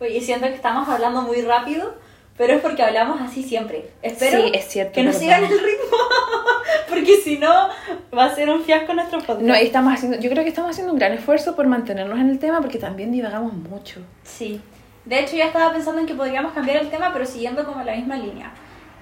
[0.00, 1.94] Oye, siento que estamos hablando muy rápido,
[2.38, 3.90] pero es porque hablamos así siempre.
[4.00, 5.96] Espero Sí, es cierto, que nos sigan el ritmo,
[6.88, 7.68] porque si no
[8.16, 9.40] va a ser un fiasco nuestro podcast.
[9.42, 12.38] No, estamos haciendo, yo creo que estamos haciendo un gran esfuerzo por mantenernos en el
[12.38, 14.00] tema porque también divagamos mucho.
[14.22, 14.60] Sí.
[15.04, 17.94] De hecho, ya estaba pensando en que podríamos cambiar el tema, pero siguiendo como la
[17.96, 18.52] misma línea.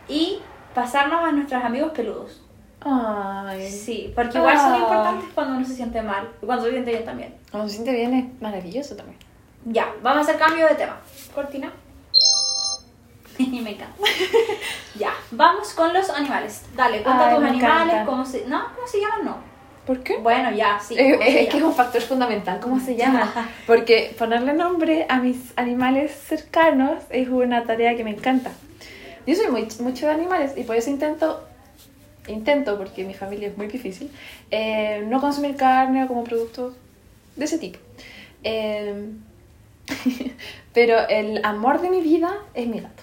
[0.08, 0.38] Y
[0.74, 2.42] pasarnos a nuestros amigos peludos.
[2.80, 4.78] Ay, Sí, porque igual son Ah.
[4.78, 7.34] importantes cuando uno se siente mal y cuando se siente bien también.
[7.50, 9.18] cuando se siente bien es maravilloso también.
[9.64, 11.00] Ya, vamos a hacer cambio de tema.
[11.34, 11.72] Cortina.
[13.62, 13.94] me encanta.
[14.98, 16.62] ya, vamos con los animales.
[16.74, 18.04] Dale, cuenta Ay, tus me animales, encanta.
[18.10, 18.46] cómo se...
[18.46, 19.24] No, ¿cómo se llaman?
[19.24, 19.56] No.
[19.86, 20.16] ¿Por qué?
[20.18, 20.96] Bueno, ya, sí.
[20.98, 23.32] Eh, ¿cómo se es, que es un factor fundamental, ¿cómo se llama?
[23.66, 28.50] Porque ponerle nombre a mis animales cercanos es una tarea que me encanta.
[29.26, 31.44] Yo soy muy, mucho de animales y por eso intento,
[32.26, 34.10] intento, porque mi familia es muy difícil,
[34.50, 36.74] eh, no consumir carne o como productos
[37.36, 37.78] de ese tipo.
[38.42, 39.10] Eh,
[40.72, 43.02] pero el amor de mi vida es mi gato.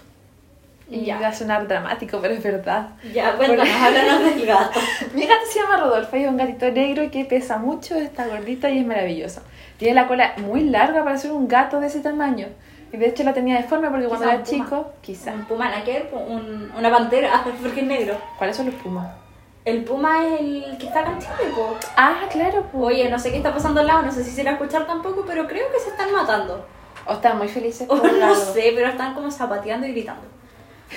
[0.89, 1.19] Y Ya.
[1.19, 2.89] va a sonar dramático, pero es verdad.
[3.13, 4.79] Ya, cuéntanos, háblanos del gato.
[5.13, 8.67] Mi gato se llama Rodolfo y es un gatito negro que pesa mucho, está gordito
[8.67, 9.41] y es maravilloso.
[9.77, 12.47] Tiene la cola muy larga para ser un gato de ese tamaño.
[12.91, 14.65] Y de hecho la tenía deforme porque cuando Quizá era un puma.
[14.65, 15.31] chico, quizá.
[15.33, 18.15] Un puma naquer, un, una pantera, porque es negro.
[18.37, 19.07] ¿Cuáles son los pumas?
[19.65, 21.75] El puma es el que está acá en Chile, po.
[21.95, 22.83] Ah, claro, pues.
[22.83, 24.85] Oye, no sé qué está pasando al lado, no sé si se irá a escuchar
[24.85, 26.67] tampoco, pero creo que se están matando.
[27.07, 28.35] O están muy felices O por no algo.
[28.35, 30.21] sé, pero están como zapateando y gritando.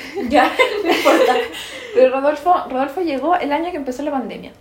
[0.29, 0.53] Ya,
[0.85, 1.37] no importa.
[1.95, 4.53] Pero Rodolfo, Rodolfo llegó el año que empezó la pandemia.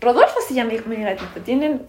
[0.00, 1.40] Rodolfo se llama mi, mi gatito.
[1.44, 1.86] Tienen,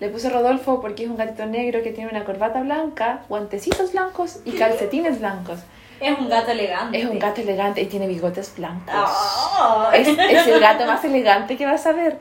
[0.00, 4.40] le puse Rodolfo porque es un gatito negro que tiene una corbata blanca, guantecitos blancos
[4.44, 5.60] y calcetines blancos.
[6.00, 7.00] Es un gato elegante.
[7.00, 8.94] Es un gato elegante y tiene bigotes blancos.
[8.94, 9.88] Oh.
[9.92, 12.18] Es, es el gato más elegante que vas a ver.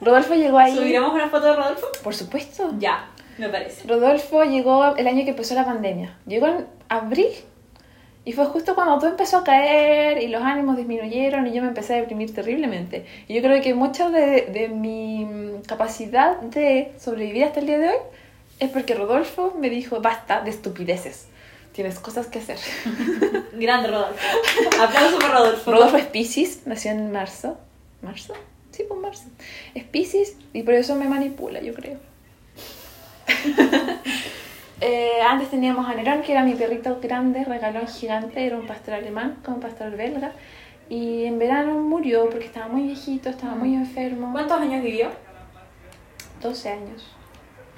[0.00, 0.74] Rodolfo llegó ahí.
[0.74, 1.86] ¿Subiremos una foto de Rodolfo?
[2.02, 2.72] Por supuesto.
[2.78, 3.86] Ya, me parece.
[3.86, 6.16] Rodolfo llegó el año que empezó la pandemia.
[6.26, 7.28] Llegó en abril.
[8.26, 11.68] Y fue justo cuando todo empezó a caer y los ánimos disminuyeron y yo me
[11.68, 13.04] empecé a deprimir terriblemente.
[13.28, 17.78] Y yo creo que mucha de, de mi mm, capacidad de sobrevivir hasta el día
[17.78, 17.96] de hoy
[18.60, 21.26] es porque Rodolfo me dijo, basta de estupideces.
[21.72, 22.58] Tienes cosas que hacer.
[23.52, 24.20] Grande Rodolfo.
[24.80, 25.72] Aplauso por Rodolfo.
[25.72, 27.58] Rodolfo es Pisces, nació en marzo.
[28.00, 28.32] ¿Marzo?
[28.70, 29.24] Sí, pues marzo.
[29.74, 31.98] Es Pisces y por eso me manipula, yo creo.
[34.86, 38.92] Eh, antes teníamos a Nerón, que era mi perrito grande, regalón gigante, era un pastor
[38.92, 40.32] alemán con un pastor belga.
[40.90, 44.30] Y en verano murió porque estaba muy viejito, estaba muy enfermo.
[44.32, 45.08] ¿Cuántos años vivió?
[46.42, 47.10] 12 años.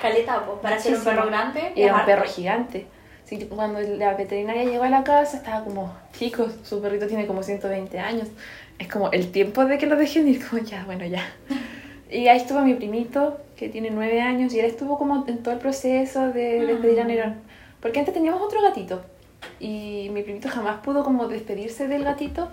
[0.03, 1.73] Caleta, pues, para ser un perro grande.
[1.77, 2.89] Y era un perro gigante.
[3.23, 7.45] Sí, cuando la veterinaria llegó a la casa estaba como, chicos, su perrito tiene como
[7.45, 8.27] 120 años.
[8.81, 11.23] Es como el tiempo de que lo dejen ir, como ya, bueno, ya.
[12.11, 15.55] Y ahí estuvo mi primito, que tiene 9 años, y él estuvo como en todo
[15.55, 16.67] el proceso de Mm.
[16.67, 17.35] despedir a Nerón.
[17.81, 19.03] Porque antes teníamos otro gatito,
[19.61, 22.49] y mi primito jamás pudo como despedirse del gatito.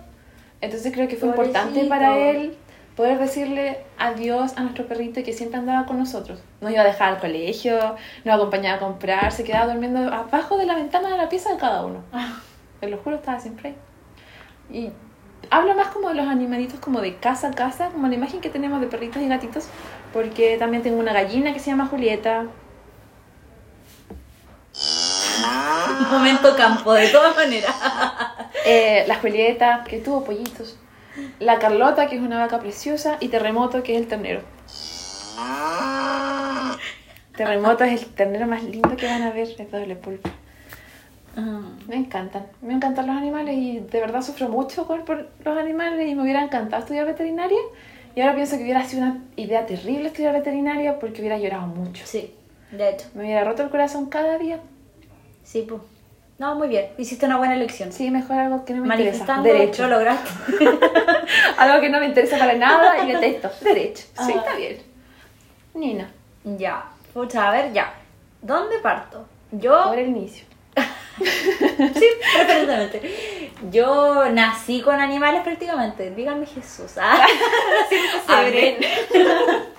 [0.62, 1.90] Entonces creo que fue importante Pobrecito.
[1.90, 2.56] para él
[2.96, 6.42] poder decirle adiós a nuestro perrito y que siempre andaba con nosotros.
[6.62, 7.78] Nos iba a dejar al colegio,
[8.24, 11.58] nos acompañaba a comprar, se quedaba durmiendo abajo de la ventana de la pieza de
[11.58, 12.04] cada uno.
[12.14, 12.40] Ah,
[12.80, 13.76] Te lo juro, estaba siempre ahí.
[14.78, 14.92] Y
[15.54, 18.50] hablo más como de los animalitos como de casa a casa, como la imagen que
[18.50, 19.68] tenemos de perritos y gatitos,
[20.12, 22.48] porque también tengo una gallina que se llama Julieta.
[26.10, 27.76] Momento campo, de todas maneras.
[28.66, 30.78] Eh, la Julieta, que tuvo pollitos.
[31.40, 33.18] La Carlota, que es una vaca preciosa.
[33.20, 34.42] Y Terremoto, que es el ternero.
[37.36, 39.50] Terremoto es el ternero más lindo que van a ver.
[39.58, 40.30] Es doble pulpo.
[41.88, 42.46] Me encantan.
[42.62, 46.24] Me encantan los animales y de verdad sufro mucho por, por los animales y me
[46.24, 47.60] hubiera encantado estudiar veterinaria.
[48.16, 52.04] Y ahora pienso que hubiera sido una idea terrible estudiar veterinaria porque hubiera llorado mucho.
[52.06, 52.34] Sí,
[52.72, 53.08] de hecho.
[53.16, 54.60] Me hubiera roto el corazón cada día.
[55.44, 55.82] Sí, pues.
[56.38, 56.88] No, muy bien.
[56.98, 57.92] Hiciste una buena elección.
[57.92, 59.42] Sí, mejor algo que no me interesa.
[59.42, 59.84] Derecho.
[59.88, 60.30] lo lograste.
[61.58, 63.50] Algo que no me interesa para nada y detesto.
[63.64, 64.04] Derecho.
[64.04, 64.38] Sí, Ah.
[64.38, 64.78] está bien.
[65.76, 66.10] Nina,
[66.44, 66.86] ya.
[67.14, 67.94] Pucha, a ver, ya.
[68.42, 69.26] ¿Dónde parto?
[69.52, 69.86] Yo.
[69.90, 70.46] por el inicio.
[71.24, 73.52] Sí, preferentemente.
[73.72, 76.12] Yo nací con animales prácticamente.
[76.12, 76.94] Díganme Jesús.
[76.98, 77.26] ¿ah?
[77.90, 78.78] Pesebre.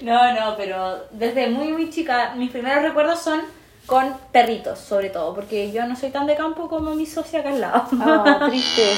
[0.00, 3.42] No, no, pero desde muy, muy chica, mis primeros recuerdos son
[3.84, 7.50] con perritos, sobre todo, porque yo no soy tan de campo como mi socia acá
[7.50, 7.84] al lado.
[8.00, 8.94] Ah, triste.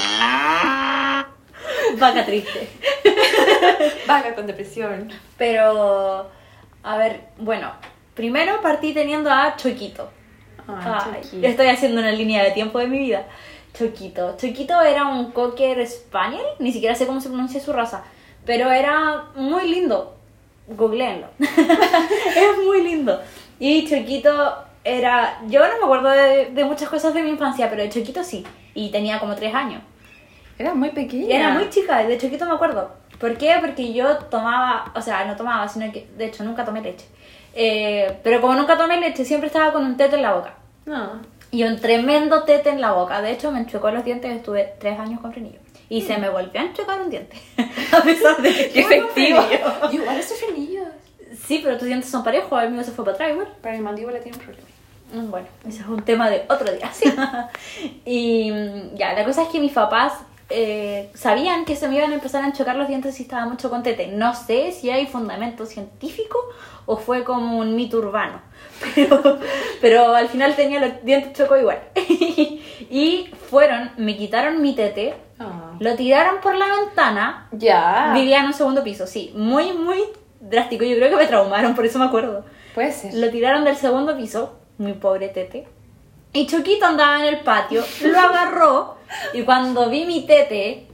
[1.99, 2.69] Vaca triste.
[4.07, 5.11] Vaga con depresión.
[5.37, 6.31] Pero,
[6.85, 7.73] a ver, bueno,
[8.15, 10.11] primero partí teniendo a Choquito.
[10.69, 13.27] Ah, Ay, estoy haciendo una línea de tiempo de mi vida.
[13.75, 14.37] Choquito.
[14.37, 18.05] Choquito era un cocker spaniel, ni siquiera sé cómo se pronuncia su raza,
[18.45, 20.17] pero era muy lindo.
[20.69, 21.27] Googleenlo.
[21.39, 23.21] es muy lindo.
[23.59, 25.41] Y Choquito era.
[25.49, 28.45] Yo no me acuerdo de, de muchas cosas de mi infancia, pero de Choquito sí.
[28.75, 29.83] Y tenía como tres años.
[30.59, 31.27] Era muy pequeña.
[31.27, 32.93] Y era muy chica, de Choquito me acuerdo.
[33.19, 33.57] ¿Por qué?
[33.61, 37.07] Porque yo tomaba, o sea, no tomaba, sino que de hecho nunca tomé leche.
[37.55, 40.55] Eh, pero como nunca tomé leche, siempre estaba con un tete en la boca.
[40.87, 41.21] No.
[41.51, 43.21] Y un tremendo tete en la boca.
[43.21, 45.59] De hecho, me enchocó los dientes, estuve tres años con frenillo.
[45.89, 47.37] Y se me volvió a enchocar un diente.
[47.93, 49.43] a pesar de que efectivo.
[49.43, 49.93] frenillo.
[49.93, 50.87] Igual esos frenillos.
[51.47, 53.49] Sí, pero tus dientes son parejos, el mío se fue para atrás igual.
[53.61, 54.69] Para mi mandíbula tiene un problema.
[55.13, 56.91] Mm, Bueno, ese es un tema de otro día.
[58.07, 60.15] y mm, ya, la cosa es que mis papás
[60.53, 63.71] eh, sabían que se me iban a empezar a enchocar los dientes si estaba mucho
[63.71, 64.09] con tete.
[64.09, 66.39] No sé si hay fundamento científico
[66.87, 68.41] o fue como un mito urbano.
[68.97, 69.39] Pero,
[69.81, 71.79] pero al final tenía los dientes chocos igual.
[72.91, 75.73] y fueron, me quitaron mi tete, Ah.
[75.79, 77.49] lo tiraron por la ventana.
[77.53, 78.13] Ya.
[78.15, 79.33] Vivía en un segundo piso, sí.
[79.37, 79.99] Muy, muy
[80.41, 80.85] drástico.
[80.85, 82.45] Yo creo que me traumaron, por eso me acuerdo.
[82.75, 83.15] Puede ser.
[83.15, 85.67] Lo tiraron del segundo piso, muy pobre tete.
[86.33, 88.97] Y Choquito andaba en el patio, lo agarró
[89.35, 90.87] y cuando vi mi tete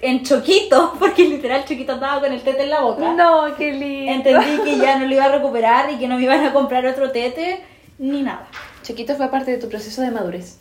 [0.00, 4.12] en Choquito, porque literal Choquito andaba con el tete en la boca, No, qué lindo.
[4.12, 6.84] entendí que ya no lo iba a recuperar y que no me iban a comprar
[6.86, 7.60] otro tete
[7.98, 8.46] ni nada.
[8.82, 10.58] Chiquito fue parte de tu proceso de madurez.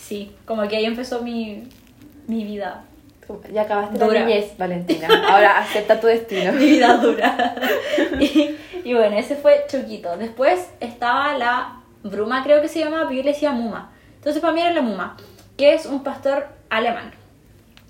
[0.00, 1.64] Sí, como que ahí empezó mi,
[2.26, 2.84] mi vida.
[3.52, 4.20] Ya acabaste Dura.
[4.20, 5.06] la niñez, Valentina.
[5.28, 6.52] Ahora acepta tu destino.
[6.54, 7.54] mi vida dura.
[8.20, 10.16] y, y bueno, ese fue Choquito.
[10.16, 13.90] Después estaba la Bruma, creo que se llamaba, pero yo le decía Muma.
[14.14, 15.16] Entonces para mí era la Muma,
[15.58, 17.10] que es un pastor alemán.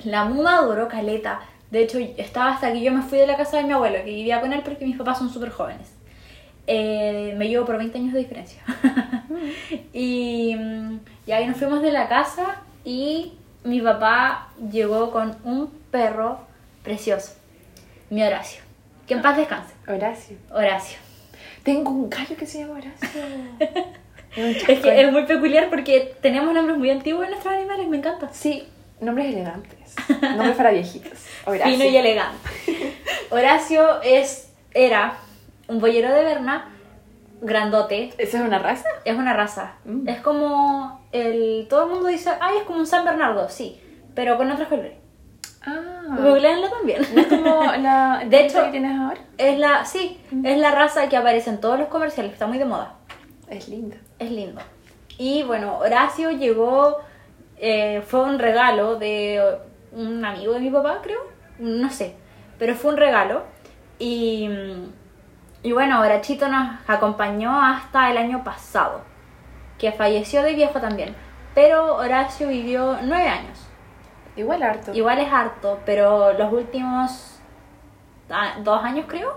[0.02, 1.40] La Muma duró caleta.
[1.70, 4.10] De hecho, estaba hasta que yo me fui de la casa de mi abuelo, que
[4.10, 5.92] vivía con él porque mis papás son súper jóvenes.
[6.66, 8.62] Eh, me llevo por 20 años de diferencia.
[9.92, 15.68] y, mm, Y ahí nos fuimos de la casa y mi papá llegó con un
[15.90, 16.40] perro
[16.82, 17.34] precioso,
[18.08, 18.62] mi Horacio.
[19.06, 19.74] Que en paz descanse.
[19.86, 20.38] Horacio.
[20.50, 20.98] Horacio.
[21.62, 23.20] Tengo un gallo que se llama Horacio.
[24.36, 28.28] Es que es muy peculiar porque tenemos nombres muy antiguos en nuestros animales, me encanta.
[28.32, 28.66] Sí,
[29.00, 29.94] nombres elegantes.
[30.22, 31.12] Nombres para viejitos.
[31.44, 31.72] Horacio.
[31.72, 32.48] Fino y elegante.
[33.30, 35.14] Horacio es, era
[35.66, 36.70] un boyero de Berna,
[37.40, 38.12] grandote.
[38.18, 38.88] ¿Esa es una raza?
[39.04, 39.74] Es una raza.
[39.84, 40.08] Mm.
[40.08, 41.66] Es como el.
[41.68, 43.80] Todo el mundo dice, ay, es como un San Bernardo, sí,
[44.14, 44.94] pero con otros colores.
[45.66, 46.16] Ah.
[46.16, 47.02] Googleenlo también.
[47.14, 49.20] ¿No es como la De hecho- que tienes ahora?
[49.36, 52.64] Es la, sí, es la raza que aparece en todos los comerciales, está muy de
[52.64, 52.94] moda.
[53.48, 53.96] Es linda.
[54.18, 54.60] Es lindo.
[55.16, 56.98] Y bueno, Horacio llegó,
[57.56, 59.58] eh, fue un regalo de
[59.92, 61.20] un amigo de mi papá, creo,
[61.58, 62.14] no sé,
[62.58, 63.42] pero fue un regalo.
[63.98, 64.48] Y,
[65.62, 69.00] y bueno, Horachito nos acompañó hasta el año pasado,
[69.78, 71.16] que falleció de viejo también.
[71.54, 73.66] Pero Horacio vivió nueve años.
[74.36, 74.94] Igual harto.
[74.94, 77.40] Igual es harto, pero los últimos
[78.30, 79.36] ah, dos años creo,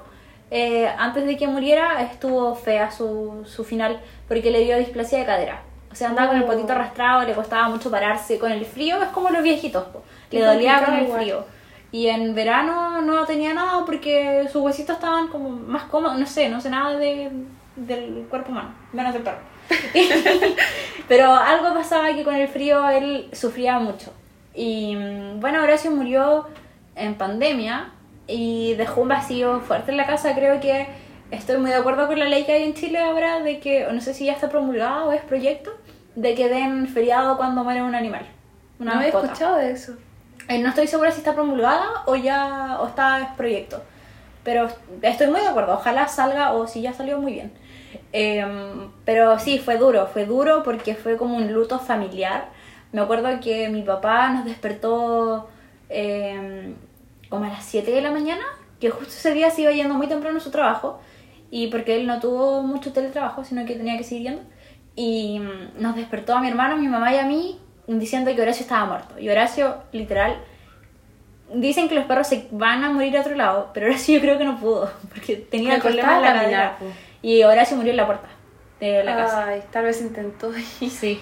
[0.51, 5.25] eh, antes de que muriera, estuvo fea su, su final porque le dio displasia de
[5.25, 5.61] cadera.
[5.91, 6.47] O sea, andaba con el Oh.
[6.47, 8.37] potito arrastrado, le costaba mucho pararse.
[8.37, 10.03] Con el frío es como los viejitos, po.
[10.29, 11.21] le dolía con el igual.
[11.21, 11.45] frío.
[11.93, 16.47] Y en verano no tenía nada porque sus huesitos estaban como más cómodos, no sé,
[16.47, 17.29] no sé nada de,
[17.75, 19.39] del cuerpo humano, menos del perro.
[21.07, 24.13] Pero algo pasaba que con el frío él sufría mucho.
[24.53, 26.47] Y mm, bueno, Horacio murió
[26.95, 27.91] en pandemia
[28.31, 30.33] y dejó un vacío fuerte en la casa.
[30.35, 30.87] Creo que
[31.31, 33.93] estoy muy de acuerdo con la ley que hay en Chile ahora de que, o
[33.93, 35.71] no sé si ya está promulgada o es proyecto,
[36.15, 38.25] de que den feriado cuando muere un animal.
[38.79, 39.25] Una no he mascota.
[39.27, 39.93] escuchado de eso.
[40.47, 43.81] Eh, no estoy segura si está promulgada o ya o está en proyecto.
[44.43, 44.67] Pero
[45.01, 45.73] estoy muy de acuerdo.
[45.73, 47.51] Ojalá salga o si ya salió muy bien.
[48.11, 50.07] Em, pero sí, fue duro.
[50.07, 52.45] Fue duro porque fue como un luto familiar.
[52.91, 55.47] Me acuerdo que mi papá nos despertó
[55.89, 56.75] em,
[57.31, 58.43] como a las 7 de la mañana.
[58.79, 61.01] Que justo ese día se iba yendo muy temprano a su trabajo.
[61.49, 64.43] Y porque él no tuvo mucho teletrabajo, sino que tenía que seguir yendo.
[64.95, 68.61] Y mm, nos despertó a mi hermano, mi mamá y a mí diciendo que Horacio
[68.61, 69.19] estaba muerto.
[69.19, 70.37] Y Horacio, literal,
[71.53, 74.37] dicen que los perros se van a morir a otro lado, pero Horacio yo creo
[74.37, 76.77] que no pudo, porque tenía Le problemas en la cadera.
[77.21, 78.27] Y Horacio murió en la puerta
[78.79, 79.47] de la casa.
[79.47, 80.51] Ay, tal vez intentó.
[80.79, 81.19] Sí.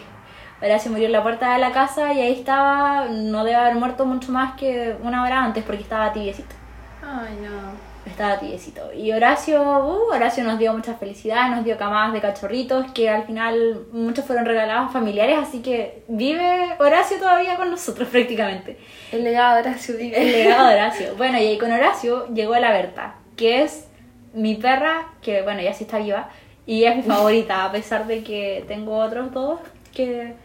[0.61, 4.05] Horacio murió en la puerta de la casa y ahí estaba, no debe haber muerto
[4.05, 6.55] mucho más que una hora antes porque estaba tibiecito.
[7.01, 7.89] Ay, no.
[8.09, 8.93] Estaba tibiecito.
[8.93, 13.23] Y Horacio, uh, Horacio nos dio mucha felicidad, nos dio camadas de cachorritos que al
[13.23, 18.77] final muchos fueron regalados a familiares, así que vive Horacio todavía con nosotros prácticamente.
[19.11, 20.21] El legado de Horacio vive.
[20.21, 21.07] El legado de Horacio.
[21.17, 23.87] Bueno, y ahí con Horacio llegó la Berta, que es
[24.33, 26.29] mi perra, que bueno, ya sí está viva,
[26.65, 29.59] y es mi favorita, a pesar de que tengo otros dos
[29.93, 30.35] que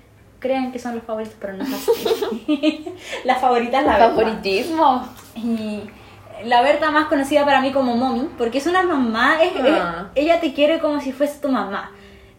[0.44, 2.84] creen que son los favoritos, pero no es así.
[3.24, 4.08] la favorita es la Berta.
[4.10, 5.08] Favoritismo.
[5.36, 5.80] Y
[6.44, 10.10] la Berta más conocida para mí como Mommy, porque es una mamá, es, es- Ah.
[10.14, 11.90] ella te quiere como si fuese tu mamá.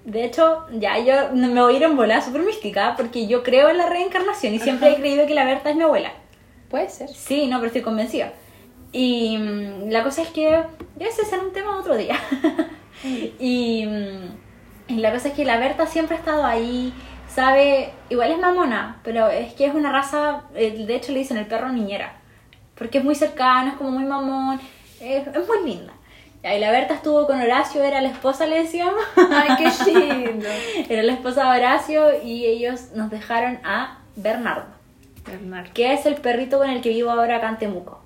[0.04, 3.70] De hecho, ya yo me voy a ir en volada súper mística, porque yo creo
[3.70, 6.12] en la reencarnación y siempre he creído que la Berta es mi abuela.
[6.70, 7.10] Puede ser.
[7.10, 8.32] Sí, no, pero estoy convencida.
[8.92, 10.62] Y mm, la cosa es que
[11.00, 12.18] ese será un tema otro día.
[13.40, 16.94] y, mm, y la cosa es que la Berta siempre ha estado ahí,
[17.36, 21.38] sabe, igual es mamona, pero es que es una raza, eh, de hecho le dicen
[21.38, 22.14] el perro niñera,
[22.76, 24.60] porque es muy cercano, es como muy mamón,
[25.02, 25.94] es, es muy linda.
[26.44, 29.02] Y la Berta estuvo con Horacio, era la esposa, le decíamos.
[29.32, 30.48] Ay, qué lindo.
[30.90, 34.76] era la esposa de Horacio y ellos nos dejaron a Bernardo
[35.26, 35.72] Bernardo.
[35.74, 38.00] que es el perrito con el que vivo ahora acá en Temuco.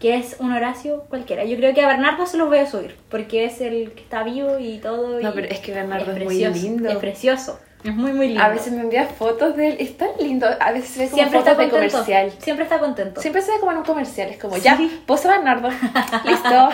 [0.00, 1.44] Que es un Horacio cualquiera.
[1.44, 4.24] Yo creo que a Bernardo se los voy a subir, porque es el que está
[4.24, 5.20] vivo y todo.
[5.20, 6.88] No, y pero es que Bernardo es muy precioso, lindo.
[6.88, 7.60] Es precioso.
[7.84, 8.42] Es muy, muy lindo.
[8.42, 9.76] A veces me envía fotos de él.
[9.78, 10.46] Es tan lindo.
[10.58, 11.92] A veces se ve como siempre está fotos de contento.
[11.98, 12.32] comercial.
[12.42, 13.20] Siempre está contento.
[13.20, 14.28] Siempre se ve como en un comercial.
[14.30, 14.62] Es como, Sí.
[14.62, 15.68] ya, pose Bernardo.
[16.24, 16.68] Listo.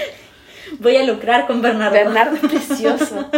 [0.80, 1.92] Voy a lucrar con Bernardo.
[1.94, 3.28] Bernardo es precioso.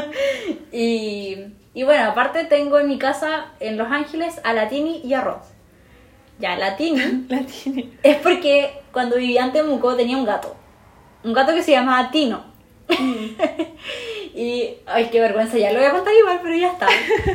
[0.70, 1.36] Y,
[1.74, 5.22] y bueno, aparte tengo en mi casa, en Los Ángeles, a la Tini y a
[5.22, 5.46] Ross.
[6.38, 7.90] Ya, la Tini La tiene.
[8.02, 10.54] es porque cuando vivía en Temuco tenía un gato.
[11.24, 12.44] Un gato que se llamaba Tino.
[14.38, 16.86] Y, ay, qué vergüenza, ya lo voy a contar igual, pero ya está.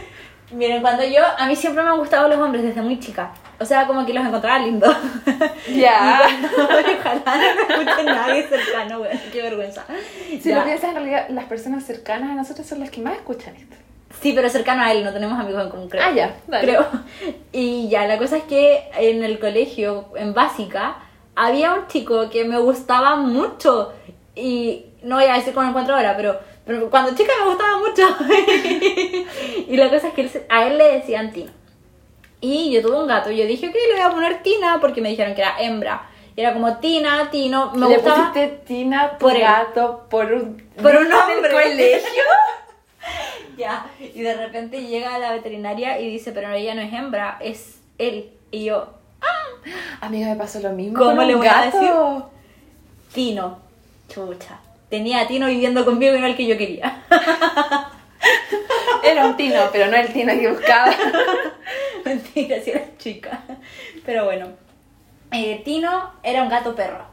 [0.52, 3.32] Miren, cuando yo, a mí siempre me han gustado los hombres desde muy chica.
[3.60, 4.96] O sea, como que los encontraba lindos.
[5.74, 6.22] Ya.
[6.30, 6.66] Y cuando-
[7.00, 9.84] ojalá no me escuche nadie cercano, weón, qué vergüenza.
[10.30, 10.60] Si Ya.
[10.60, 13.76] lo piensas, en realidad, las personas cercanas a nosotros son las que más escuchan esto.
[14.22, 16.04] Sí, pero cercano a él, no tenemos amigos en común, creo.
[16.06, 16.66] Ah, ya, dale.
[16.68, 16.86] Creo.
[17.52, 20.98] Y ya, la cosa es que en el colegio, en básica,
[21.36, 23.92] había un chico que me gustaba mucho.
[24.36, 27.78] Y no voy a decir cómo lo encuentro ahora, pero Pero cuando chica me gustaba
[27.78, 28.04] mucho.
[29.68, 31.52] y la cosa es que a él le decían Tino.
[32.40, 35.02] Y yo tuve un gato y yo dije que le voy a poner Tina porque
[35.02, 36.10] me dijeron que era hembra.
[36.36, 37.72] Y era como Tina, Tino.
[37.76, 41.52] Me Le gustaba pusiste Tina por por gato por un por un hombre.
[41.52, 42.24] colegio.
[43.58, 43.86] ya.
[44.00, 47.80] Y de repente llega a la veterinaria y dice, pero ella no es hembra, es
[47.98, 48.32] él.
[48.52, 48.88] Y yo,
[50.02, 50.98] Amiga, me pasó lo mismo.
[50.98, 51.92] ¿Cómo con le un voy a decir?
[53.14, 53.60] Tino.
[54.10, 54.60] Chucha.
[54.94, 57.02] Tenía a Tino viviendo conmigo y no el que yo quería.
[59.04, 60.94] Era un Tino, pero no el Tino que buscaba.
[62.06, 63.42] Mentira, si era chica.
[64.06, 64.50] Pero bueno.
[65.32, 67.06] Eh, Tino era un gato perro.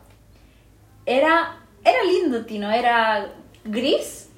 [1.07, 3.29] Era, era lindo Tino, era
[3.65, 4.29] gris,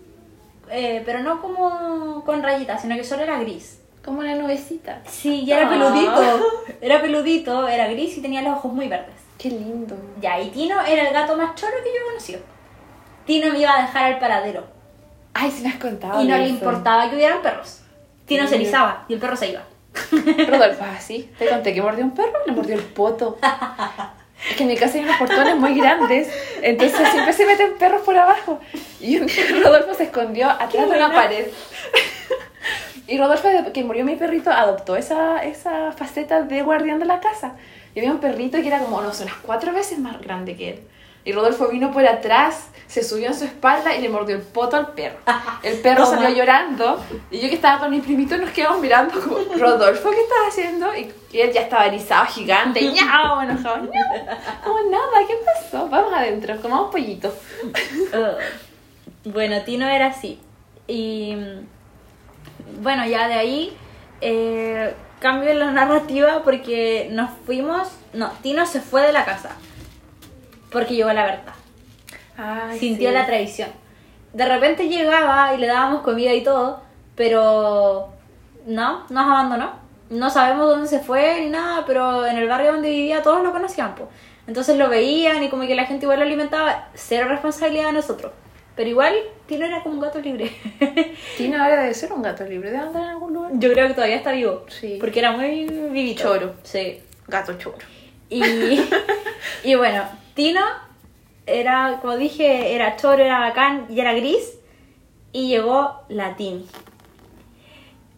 [0.71, 3.81] eh, pero no como con rayitas, sino que solo era gris.
[4.05, 5.03] Como una nubecita.
[5.09, 5.69] Sí, y era Ah.
[5.69, 6.53] peludito.
[6.81, 9.17] Era peludito, era gris y tenía los ojos muy verdes.
[9.37, 9.97] Qué lindo.
[10.21, 12.52] Ya, y Tino era el gato más choro que yo he conocido.
[13.27, 14.65] Tino me iba a dejar al paradero.
[15.35, 16.23] Ay, sí me has contado.
[16.23, 17.81] y no le importaba que hubieran perros.
[18.27, 19.63] Tino se erizaba y el perro se iba.
[20.49, 21.31] Rodolfo, así.
[21.39, 23.39] Te conté que mordió un perro, le mordió el poto.
[24.49, 26.29] Es que en mi casa hay unos portones muy grandes,
[26.63, 28.59] entonces siempre se meten perros por abajo.
[29.01, 31.47] Y un día Rodolfo se escondió atrás de una pared.
[33.07, 37.57] Y Rodolfo, que murió mi perrito, adoptó esa, esa faceta de guardián de la casa.
[37.95, 40.71] Y había un perrito que era como, no sé, unas cuatro veces más grande que
[40.71, 40.81] él.
[41.25, 44.77] Y Rodolfo vino por atrás, se subió en su espalda y le mordió el poto
[44.77, 45.19] al perro.
[45.63, 49.37] El perro salió llorando y yo que estaba con mi primito nos quedamos mirando como,
[49.57, 50.95] Rodolfo, ¿qué estás haciendo?
[50.97, 54.37] Y, y él ya estaba erizado, gigante, y ñao, enojado, ñao.
[54.65, 55.89] Como nada, ¿qué pasó?
[55.89, 57.33] Vamos adentro, comamos pollito.
[59.25, 60.41] Bueno, Tino era así.
[60.89, 61.37] Y
[62.81, 63.77] bueno, ya de ahí
[64.21, 67.89] eh, cambio la narrativa porque nos fuimos.
[68.13, 69.57] No, Tino se fue de la casa.
[70.73, 71.55] Porque llegó la verdad.
[72.37, 73.15] Ay, Sintió sí.
[73.15, 73.69] la traición.
[74.33, 76.83] De repente llegaba y le dábamos comida y todo,
[77.15, 78.09] pero
[78.67, 79.73] no, nos abandonó.
[80.11, 83.53] No sabemos dónde se fue ni nada, pero en el barrio donde vivía todos lo
[83.53, 83.95] conocían.
[83.95, 84.09] po.
[84.47, 86.89] Entonces lo veían y como que la gente igual lo alimentaba.
[86.95, 88.33] Cero responsabilidad de nosotros.
[88.75, 89.15] Pero igual
[89.47, 90.51] Tino era como un gato libre.
[91.37, 93.53] Tina ahora debe ser un gato libre, debe andar en algún lugar.
[93.55, 94.65] Yo creo que todavía está vivo.
[94.69, 94.97] Sí.
[94.99, 96.23] Porque era muy vivito.
[96.23, 96.55] Choro.
[96.63, 97.01] Sí.
[97.29, 97.77] Gato choro.
[98.31, 98.43] Y,
[99.65, 100.05] y bueno,
[100.35, 100.61] Tino
[101.47, 104.59] era, como dije, era choro, era bacán y era gris.
[105.33, 106.67] Y llegó la Tini.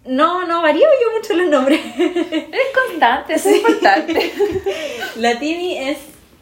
[0.05, 1.81] No, no varío yo mucho los nombres.
[1.99, 4.33] Eres constante, es importante.
[5.17, 5.99] la Tini es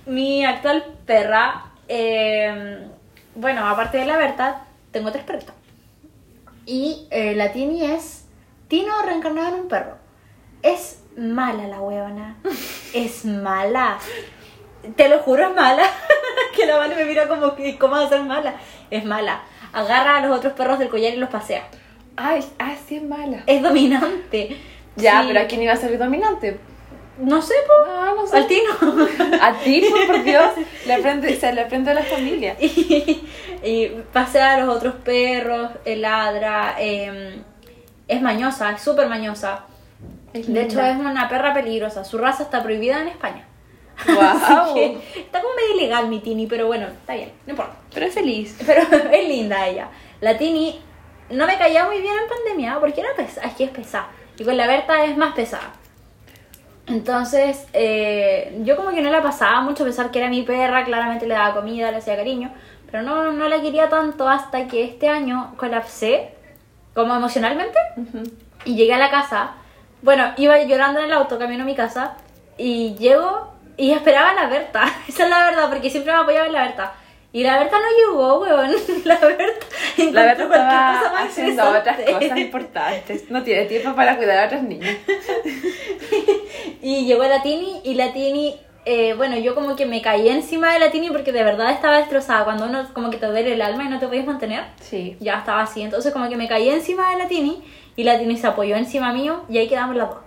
[0.07, 1.67] mi actual perra.
[1.89, 2.87] Eh,
[3.35, 5.55] bueno, aparte de la Berta, tengo tres perritos.
[6.67, 8.25] Y eh, la Tini es
[8.69, 9.97] Tino reencarnado en un perro.
[10.63, 12.37] Es mala la huevona.
[12.95, 13.99] Es mala.
[14.97, 15.85] Te lo juro, es mala.
[16.57, 18.55] que la Vale me mira como que, ¿cómo va a ser mala?
[18.91, 19.43] Es mala.
[19.73, 21.65] Agarra a los otros perros del collar y los pasea.
[22.17, 23.43] Ay, ay, sí es mala.
[23.47, 24.57] Es dominante.
[24.97, 25.29] Ya, Sí.
[25.29, 26.59] pero ¿a quién iba a ser dominante?
[27.19, 27.87] No sé, po.
[27.91, 28.37] No, no sé.
[28.37, 28.71] Al Tino.
[29.41, 30.45] A ti, por, Dios.
[30.87, 32.57] Le aprende, se le aprende a la familia.
[32.61, 33.23] y,
[33.63, 37.41] y pasea a los otros perros, eh, ladra, eh,
[38.09, 39.67] es mañosa, es súper mañosa.
[40.33, 42.05] Es De hecho, es una perra peligrosa.
[42.05, 43.47] Su raza está prohibida en España.
[44.07, 44.75] Wow.
[44.75, 47.77] Que está como medio ilegal mi Tini, pero bueno, está bien, no importa.
[47.93, 48.57] Pero es feliz.
[48.65, 48.83] Pero
[49.13, 49.89] es linda ella.
[50.21, 50.81] La Tini
[51.31, 54.09] no me caía muy bien en pandemia porque era pesada, es que es pesada.
[54.39, 55.73] Y con la Berta es más pesada.
[56.87, 60.85] Entonces, eh, yo como que no la pasaba mucho, a pesar que era mi perra,
[60.85, 62.53] claramente le daba comida, le hacía cariño,
[62.91, 66.35] pero no, no la quería tanto hasta que este año colapsé,
[66.95, 67.79] como emocionalmente,
[68.65, 69.53] y llegué a la casa.
[70.03, 72.17] Bueno, iba llorando en el auto, camino a mi casa,
[72.59, 74.85] y llego y esperaba a la Berta.
[75.09, 76.95] Esa es la verdad, porque siempre me apoyaba en la Berta.
[77.35, 78.73] Y la Berta no llegó, weón.
[79.05, 79.67] La Berta.
[79.97, 83.31] La encontró cualquier cosa estaba más haciendo otras cosas importantes.
[83.31, 84.95] No tiene tiempo para cuidar a otros niños.
[86.83, 90.73] Y llegó la Tini y la Tini, eh, bueno, yo como que me caí encima
[90.73, 92.45] de la Tini porque de verdad estaba destrozada.
[92.45, 95.17] Cuando uno como que te duele el alma y no te puedes mantener, Sí.
[95.21, 95.83] ya estaba así.
[95.83, 97.63] Entonces como que me caí encima de la Tini
[97.97, 100.19] y la Tini se apoyó encima mío y ahí quedamos las dos.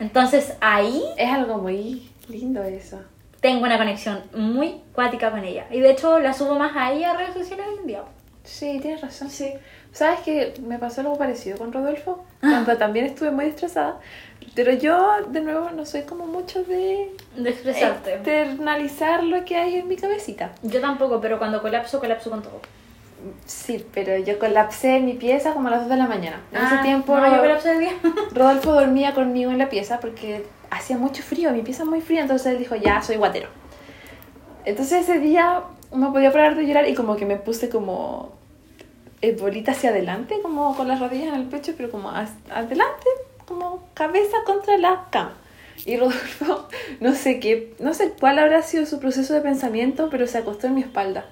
[0.00, 3.00] Entonces ahí Es algo muy lindo eso.
[3.40, 5.66] tengo una conexión muy cuática con ella.
[5.70, 8.02] Y de hecho la subo más a ella a redes sociales hoy en día.
[8.42, 9.30] Sí, tienes razón.
[9.30, 9.52] Sí.
[9.92, 12.24] ¿Sabes que me pasó algo parecido con Rodolfo?
[12.40, 14.00] Cuando también estuve muy estresada.
[14.54, 18.14] Pero yo, de nuevo, no soy como mucho de De expresarte.
[18.16, 20.52] externalizar lo que hay en mi cabecita.
[20.62, 22.60] Yo tampoco, pero cuando colapso, colapso con todo.
[23.46, 26.40] Sí, pero yo colapsé en mi pieza como a las 2 de la mañana.
[26.52, 27.92] En ese Ah, tiempo no, yo colapso de día.
[28.34, 32.22] Rodolfo dormía conmigo en la pieza porque hacía mucho frío, mi pieza es muy fría,
[32.22, 33.48] entonces él dijo, ya, soy guatero.
[34.64, 35.62] Entonces ese día
[35.92, 38.32] no podía parar de llorar y como que me puse como
[39.22, 43.06] eh, bolita hacia adelante, como con las rodillas en el pecho, pero como adelante,
[43.46, 45.34] como cabeza contra la cama.
[45.86, 46.68] Y Rodolfo,
[47.00, 50.66] no sé qué, no sé cuál habrá sido su proceso de pensamiento, pero se acostó
[50.66, 51.26] en mi espalda.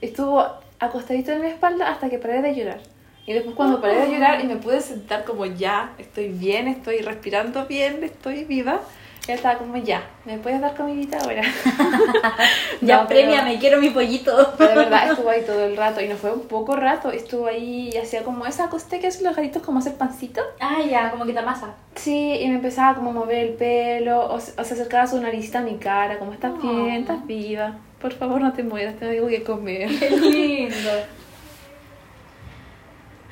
[0.00, 0.46] Estuvo
[0.80, 2.80] acostadito en mi espalda hasta que paré de llorar.
[3.26, 6.98] Y después cuando paré de llorar y me pude sentar como ya, estoy bien, estoy
[6.98, 8.80] respirando bien, estoy viva,
[9.26, 11.42] ya estaba como ya, ¿me puedes dar comidita ahora?
[12.80, 14.54] Ya, No, pero- premiame, quiero mi pollito.
[14.58, 17.46] pero de verdad estuvo ahí todo el rato y no fue un poco rato, estuvo
[17.46, 20.42] ahí y hacía como esa coste que hacen los gatitos como hacer pancito.
[20.60, 21.74] Ah, ya, como que te amasa.
[21.96, 25.58] Sí, y me empezaba como a mover el pelo o, o se acercaba su naricita
[25.60, 27.00] a mi cara, como estás bien, Oh.
[27.00, 29.88] estás viva, por favor no te mueras, tengo algo que comer.
[29.98, 30.90] Qué lindo.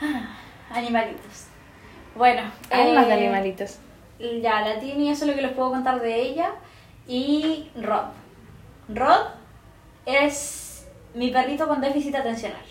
[0.00, 0.36] Ah,
[0.70, 1.46] Animalitos.
[2.16, 3.78] Bueno, Hay más de eh, animalitos.
[4.18, 6.50] Ya, la Tini, eso es lo que les puedo contar de ella.
[7.06, 8.06] Y Rod.
[8.88, 9.26] Rod
[10.06, 12.62] es mi perrito con déficit atencional.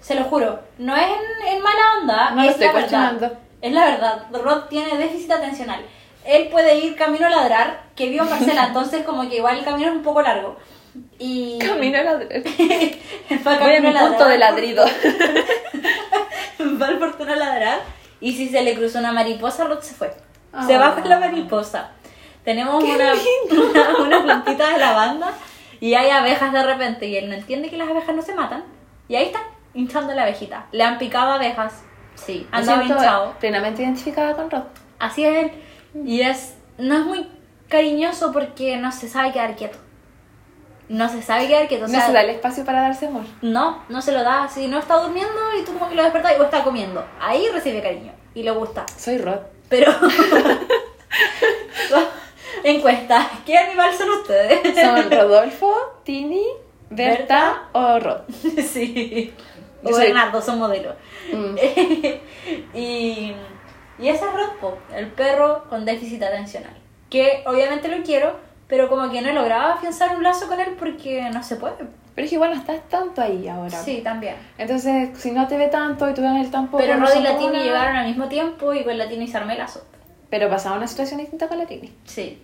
[0.00, 0.60] Se lo juro.
[0.78, 3.38] No es en, en mala onda, No lo es estoy la verdad.
[3.60, 4.26] Es la verdad.
[4.32, 5.80] Rod tiene déficit atencional.
[6.24, 9.64] Él puede ir camino a ladrar, que vivo en parcela, entonces como que igual el
[9.64, 10.56] camino es un poco largo.
[11.18, 11.58] Y...
[11.58, 12.12] Camino a la...
[12.14, 14.84] Va Voy a mi punto de ladrido.
[16.80, 17.80] va al portón a ladrar
[18.20, 20.14] y si se le cruzó una mariposa, Rod se fue.
[20.52, 20.66] Ah.
[20.66, 21.90] Se con la mariposa.
[22.44, 23.12] Tenemos una,
[23.50, 25.32] una, una plantita de lavanda
[25.80, 28.64] y hay abejas de repente y él no entiende que las abejas no se matan.
[29.08, 29.40] Y ahí está,
[29.74, 30.66] hinchando la abejita.
[30.72, 31.82] Le han picado abejas.
[32.14, 33.34] Sí, Me anda siento hinchado.
[33.40, 34.64] plenamente identificada con Rod.
[34.98, 35.52] Así es él.
[36.04, 37.26] Y es, no es muy
[37.68, 39.78] cariñoso porque no se sabe quedar quieto.
[40.88, 41.84] No se sabe quedar quieto.
[41.84, 43.22] o No sea, se da el espacio para darse amor.
[43.40, 44.48] no, no se lo da.
[44.48, 47.04] Si no está durmiendo y tú como que lo despertas o está comiendo.
[47.20, 48.84] Ahí recibe cariño y le gusta.
[48.96, 49.38] Soy Rod.
[49.68, 49.92] Pero.
[52.64, 54.60] Encuesta: ¿qué animal son ustedes?
[54.78, 55.74] Son Rodolfo,
[56.04, 56.44] Tini,
[56.90, 58.20] Berta o Rod.
[58.70, 59.32] sí.
[59.82, 60.94] Yo O soy- Bernardo, son modelos.
[61.32, 61.56] Mm.
[62.74, 63.34] y,
[63.98, 66.76] y ese es Rodpo, el perro con déficit atencional.
[67.10, 68.36] Que obviamente lo quiero,
[68.72, 71.74] pero como que no he logrado afianzar un lazo con él porque no se puede.
[72.14, 73.78] Pero es que igual no estás tanto ahí ahora.
[73.82, 74.34] Sí, también.
[74.56, 76.78] Entonces, si no te ve tanto y tú ves él tampoco.
[76.82, 78.96] Pero no Rod y son la como Tini una- llegaron al mismo tiempo y con
[78.96, 79.84] la Tini se armé el lazo.
[80.30, 81.92] Pero pasaba una situación distinta con la Tini.
[82.06, 82.42] Sí.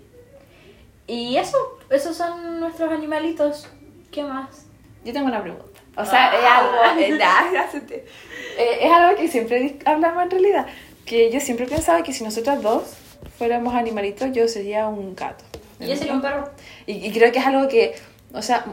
[1.07, 1.57] Y eso,
[1.89, 3.67] esos son nuestros animalitos.
[4.11, 4.67] ¿Qué más?
[5.07, 5.81] Yo tengo una pregunta.
[5.97, 6.95] O sea, Ah.
[6.99, 7.89] es algo.
[7.89, 8.05] eh,
[8.59, 10.67] eh, es algo que siempre hablamos en realidad.
[11.07, 12.83] Que yo siempre pensaba que si nosotras dos
[13.39, 15.45] fuéramos animalitos, yo sería un gato.
[15.81, 16.51] Y yo sería un perro.
[16.87, 17.95] Y, y creo que es algo que,
[18.33, 18.65] o sea,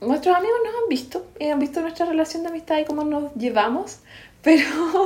[0.00, 3.34] nuestros amigos nos han visto, y han visto nuestra relación de amistad y cómo nos
[3.34, 3.98] llevamos,
[4.42, 4.64] pero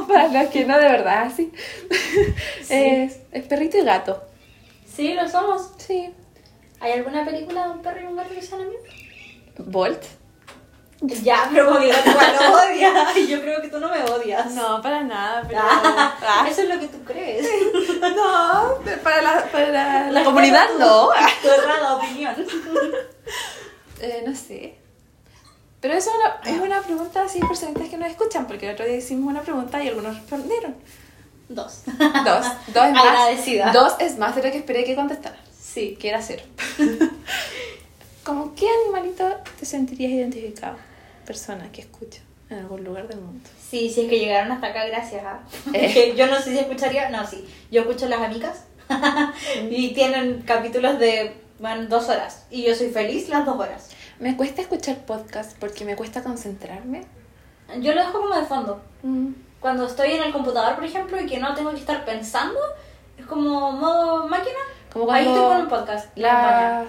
[0.09, 1.53] para los que no de verdad así,
[2.63, 2.75] Sí.
[2.75, 4.23] es, es perrito y gato.
[4.87, 5.71] Sí, lo somos.
[5.79, 6.11] Sí.
[6.81, 8.83] ¿Hay alguna película de un perro y un gato que sean amigos?
[9.59, 10.03] Bolt.
[11.01, 13.07] Ya, pero gato igual lo odia.
[13.17, 14.51] Y yo creo que tú no me odias.
[14.53, 15.61] No, para nada, pero...
[15.63, 17.47] Ah, Eso es lo que tú crees.
[18.01, 21.11] no, para la, para la, La comunidad tu- no.
[21.43, 22.35] Tu errada opinión.
[24.01, 24.77] Eh, no sé.
[25.81, 28.85] Pero eso es una, es una pregunta así personalitas que nos escuchan, porque el otro
[28.85, 30.75] día hicimos una pregunta y algunos respondieron.
[31.49, 31.83] Dos.
[31.87, 32.47] Dos.
[32.75, 33.07] Dos es más.
[33.07, 33.73] Agradecida.
[33.73, 35.39] Dos es más de lo que esperé que contestaran.
[35.57, 35.97] Sí.
[36.01, 36.43] Que era cero.
[38.25, 39.25] ¿Con qué animalito
[39.59, 40.77] te sentirías identificado?
[41.29, 43.47] Persona que escucha en algún lugar del mundo.
[43.61, 45.23] Sí, si es que llegaron hasta acá, gracias.
[45.75, 46.15] Eh.
[46.17, 47.11] Yo no sé si escucharía.
[47.11, 47.47] No, sí.
[47.71, 48.65] Yo escucho Las Amigas.
[49.71, 52.47] y tienen capítulos de van dos horas.
[52.51, 53.91] Y yo soy feliz las dos horas.
[54.19, 57.05] Me cuesta escuchar podcast porque me cuesta concentrarme.
[57.83, 58.81] Yo lo dejo como de fondo.
[59.03, 59.33] Mm.
[59.61, 62.59] Cuando estoy en el computador, por ejemplo, y que no tengo que estar pensando,
[63.19, 64.61] es como modo máquina.
[64.91, 66.09] Como Ahí estoy con un podcast.
[66.17, 66.87] las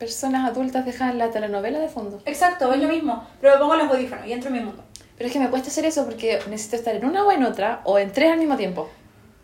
[0.00, 2.20] personas adultas dejan la telenovela de fondo.
[2.24, 3.24] Exacto, es lo mismo.
[3.40, 4.82] Pero me pongo los audífonos y entro en mi mundo.
[5.16, 7.82] Pero es que me cuesta hacer eso porque necesito estar en una o en otra
[7.84, 8.88] o en tres al mismo tiempo.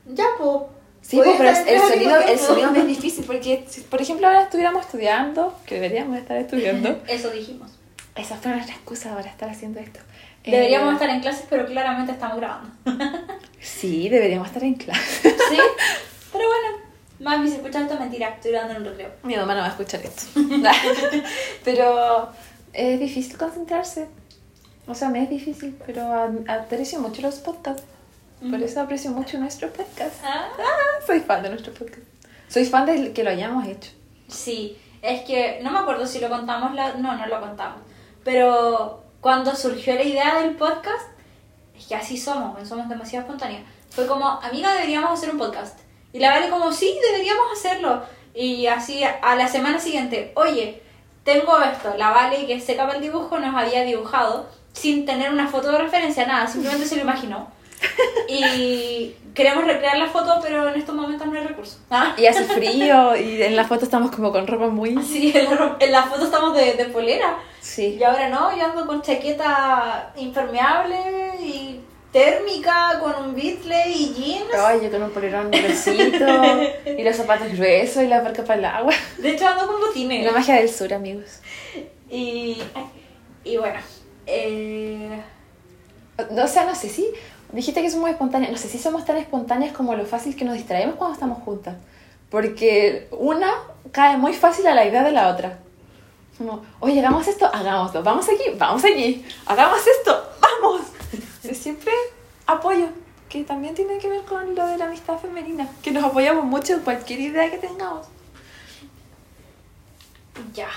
[0.07, 0.71] Ya, po.
[1.03, 4.43] Sí, pues, pero el sonido, el sonido me es difícil porque, si, por ejemplo, ahora
[4.43, 7.71] estuviéramos estudiando, que deberíamos estar estudiando, Eso dijimos.
[8.17, 10.01] esa fue nuestra excusa para estar haciendo esto.
[10.45, 12.71] Deberíamos Eh, estar en clases, pero claramente estamos grabando.
[13.61, 15.31] Sí, deberíamos estar en clase.
[15.31, 15.59] ¿Sí?
[16.33, 16.79] Pero bueno,
[17.21, 18.29] mami, si escuchas esto, mentira.
[18.29, 19.11] Estoy grabando en un recreo.
[19.23, 20.27] Mi mamá no va a escuchar esto.
[21.65, 22.29] pero
[22.73, 24.09] es difícil concentrarse.
[24.87, 26.13] O sea, me es difícil, pero
[26.49, 27.83] aprecio mucho los podcasts.
[28.51, 30.17] Por eso aprecio mucho nuestro podcast.
[30.23, 30.49] Ah.
[30.59, 32.07] Ah, soy fan de nuestro podcast.
[32.49, 33.91] Soy fan de que lo hayamos hecho.
[34.29, 36.95] Sí, es que no me acuerdo si lo contamos, la...
[36.95, 37.81] no, no lo contamos,
[38.25, 41.09] pero cuando surgió la idea del podcast,
[41.77, 45.79] es que así somos, somos demasiado espontáneos, fue como, amiga, deberíamos hacer un podcast.
[46.17, 48.03] Y la Vale como, sí, deberíamos hacerlo.
[48.35, 50.81] Y así a la semana siguiente, oye,
[51.25, 55.47] tengo esto, la Vale que seca para el dibujo nos había dibujado sin tener una
[55.47, 57.51] foto de referencia, nada, simplemente se lo imaginó.
[58.29, 61.81] Y queremos recrear la foto, pero en estos momentos no hay recursos.
[61.91, 62.15] ¿Ah?
[62.19, 64.97] Y hace frío y en la foto estamos como con ropa muy...
[65.03, 67.37] Sí, en la, en la foto estamos de, de polera.
[67.61, 67.99] Sí.
[68.01, 70.97] Y ahora no, yo ando con chaqueta impermeable
[71.43, 71.81] y
[72.17, 74.55] térmica, con un bitle y jeans.
[74.55, 76.25] Ay, yo con un polerón gruesito
[76.87, 78.95] y los zapatos gruesos y la parca para el agua.
[79.19, 80.25] De hecho, ando con botines.
[80.25, 81.41] La magia del sur, amigos.
[82.09, 82.57] Y,
[83.45, 83.79] y bueno,
[84.27, 85.21] eh,
[86.19, 87.07] o sea, no sé si...
[87.53, 88.51] Dijiste que somos espontáneas.
[88.51, 91.75] No sé si somos tan espontáneas como lo fácil que nos distraemos cuando estamos juntas.
[92.31, 93.53] Porque una
[93.93, 95.59] cae muy fácil a la idea de la otra.
[96.39, 98.03] Como, oye, hagamos esto, hagámoslo.
[98.03, 99.23] Vamos aquí, vamos allí.
[99.45, 100.96] Hagamos esto, vamos.
[101.55, 101.93] Siempre
[102.47, 102.89] apoyo.
[103.29, 105.69] Que también tiene que ver con lo de la amistad femenina.
[105.83, 108.07] Que nos apoyamos mucho en cualquier idea que tengamos.
[110.55, 110.69] ya.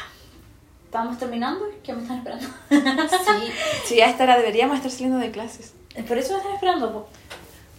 [0.86, 1.65] Estamos terminando.
[1.84, 2.47] ¿Qué me están esperando?
[2.70, 3.51] Sí,
[3.86, 5.74] sí, a esta hora deberíamos estar saliendo de clases.
[6.07, 7.07] Por eso me están esperando, po.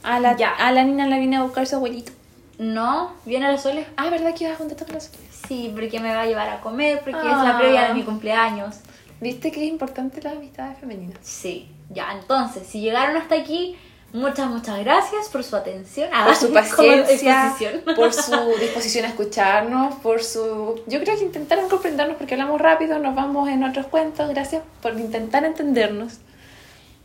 [0.05, 0.51] A la, Ya.
[0.53, 2.13] a la niña la vine a buscar su abuelito.
[2.59, 3.87] No, viene a la Sole.
[3.97, 5.11] Ah, ¿verdad que ibas a juntarte con los
[5.49, 7.43] Sí, porque me va a llevar a comer, porque es Ah.
[7.45, 8.77] la previa de mi cumpleaños.
[9.21, 11.19] ¿Viste que es importante las amistades femeninas?
[11.23, 13.77] Sí, ya, entonces, si llegaron hasta aquí,
[14.13, 16.09] muchas, muchas gracias por su atención.
[16.13, 17.55] Ah, Por su paciencia,
[17.97, 20.81] por su disposición a escucharnos, por su...
[20.87, 24.29] Yo creo que intentaron comprendernos porque hablamos rápido, nos vamos en otros cuentos.
[24.31, 26.19] Gracias por intentar entendernos.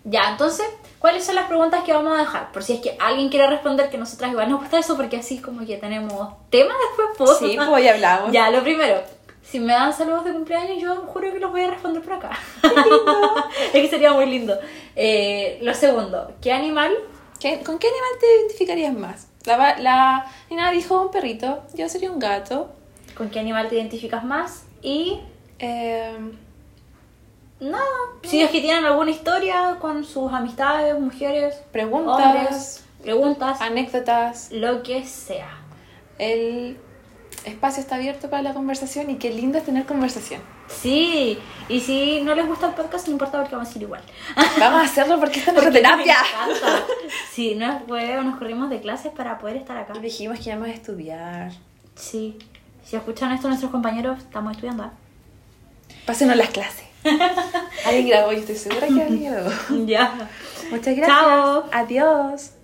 [0.03, 0.67] Ya, entonces,
[0.99, 2.51] ¿cuáles son las preguntas que vamos a dejar?
[2.51, 5.39] Por si es que alguien quiere responder, que nosotras igual nos gusta eso, porque así
[5.39, 7.37] como que tenemos tema después, pues.
[7.39, 8.31] Sí, pues ya hablamos.
[8.31, 9.01] Ya, lo primero,
[9.49, 12.31] si me dan saludos de cumpleaños, yo juro que los voy a responder por acá.
[13.73, 14.57] es que sería muy lindo.
[14.95, 16.91] Eh, lo segundo, ¿qué animal?
[17.39, 19.27] ¿Qué- ¿Con qué animal te identificarías más?
[19.45, 22.69] La, la Nina dijo un perrito, yo sería un gato.
[23.15, 24.63] ¿Con qué animal te identificas más?
[24.81, 25.19] Y
[25.59, 26.17] Eh,
[27.61, 27.77] no,
[28.23, 34.51] si es que tienen alguna historia con sus amistades, mujeres, preguntas, hombres, preguntas, anécdotas.
[34.51, 35.49] lo que sea.
[36.17, 36.77] El
[37.45, 40.41] espacio está abierto para la conversación y qué lindo es tener conversación.
[40.67, 41.37] Sí,
[41.69, 44.01] y si no les gusta el podcast, no importa porque vamos a ir igual.
[44.59, 46.17] Vamos a hacerlo porque esta es nuestra terapia.
[47.31, 49.93] Sí, no, luego nos corrimos de clases para poder estar acá.
[49.93, 51.51] Dijimos que íbamos a estudiar.
[51.95, 52.37] Sí,
[52.83, 54.83] si escuchan esto nuestros compañeros, estamos estudiando.
[54.83, 54.93] ¿ah?
[56.05, 56.85] Pásenos las clases.
[57.85, 59.51] Alguien grabó, yo estoy segura que alguien grabó.
[59.85, 60.29] Ya.
[60.71, 61.07] Muchas gracias.
[61.07, 61.63] Chao.
[61.71, 62.54] Adiós.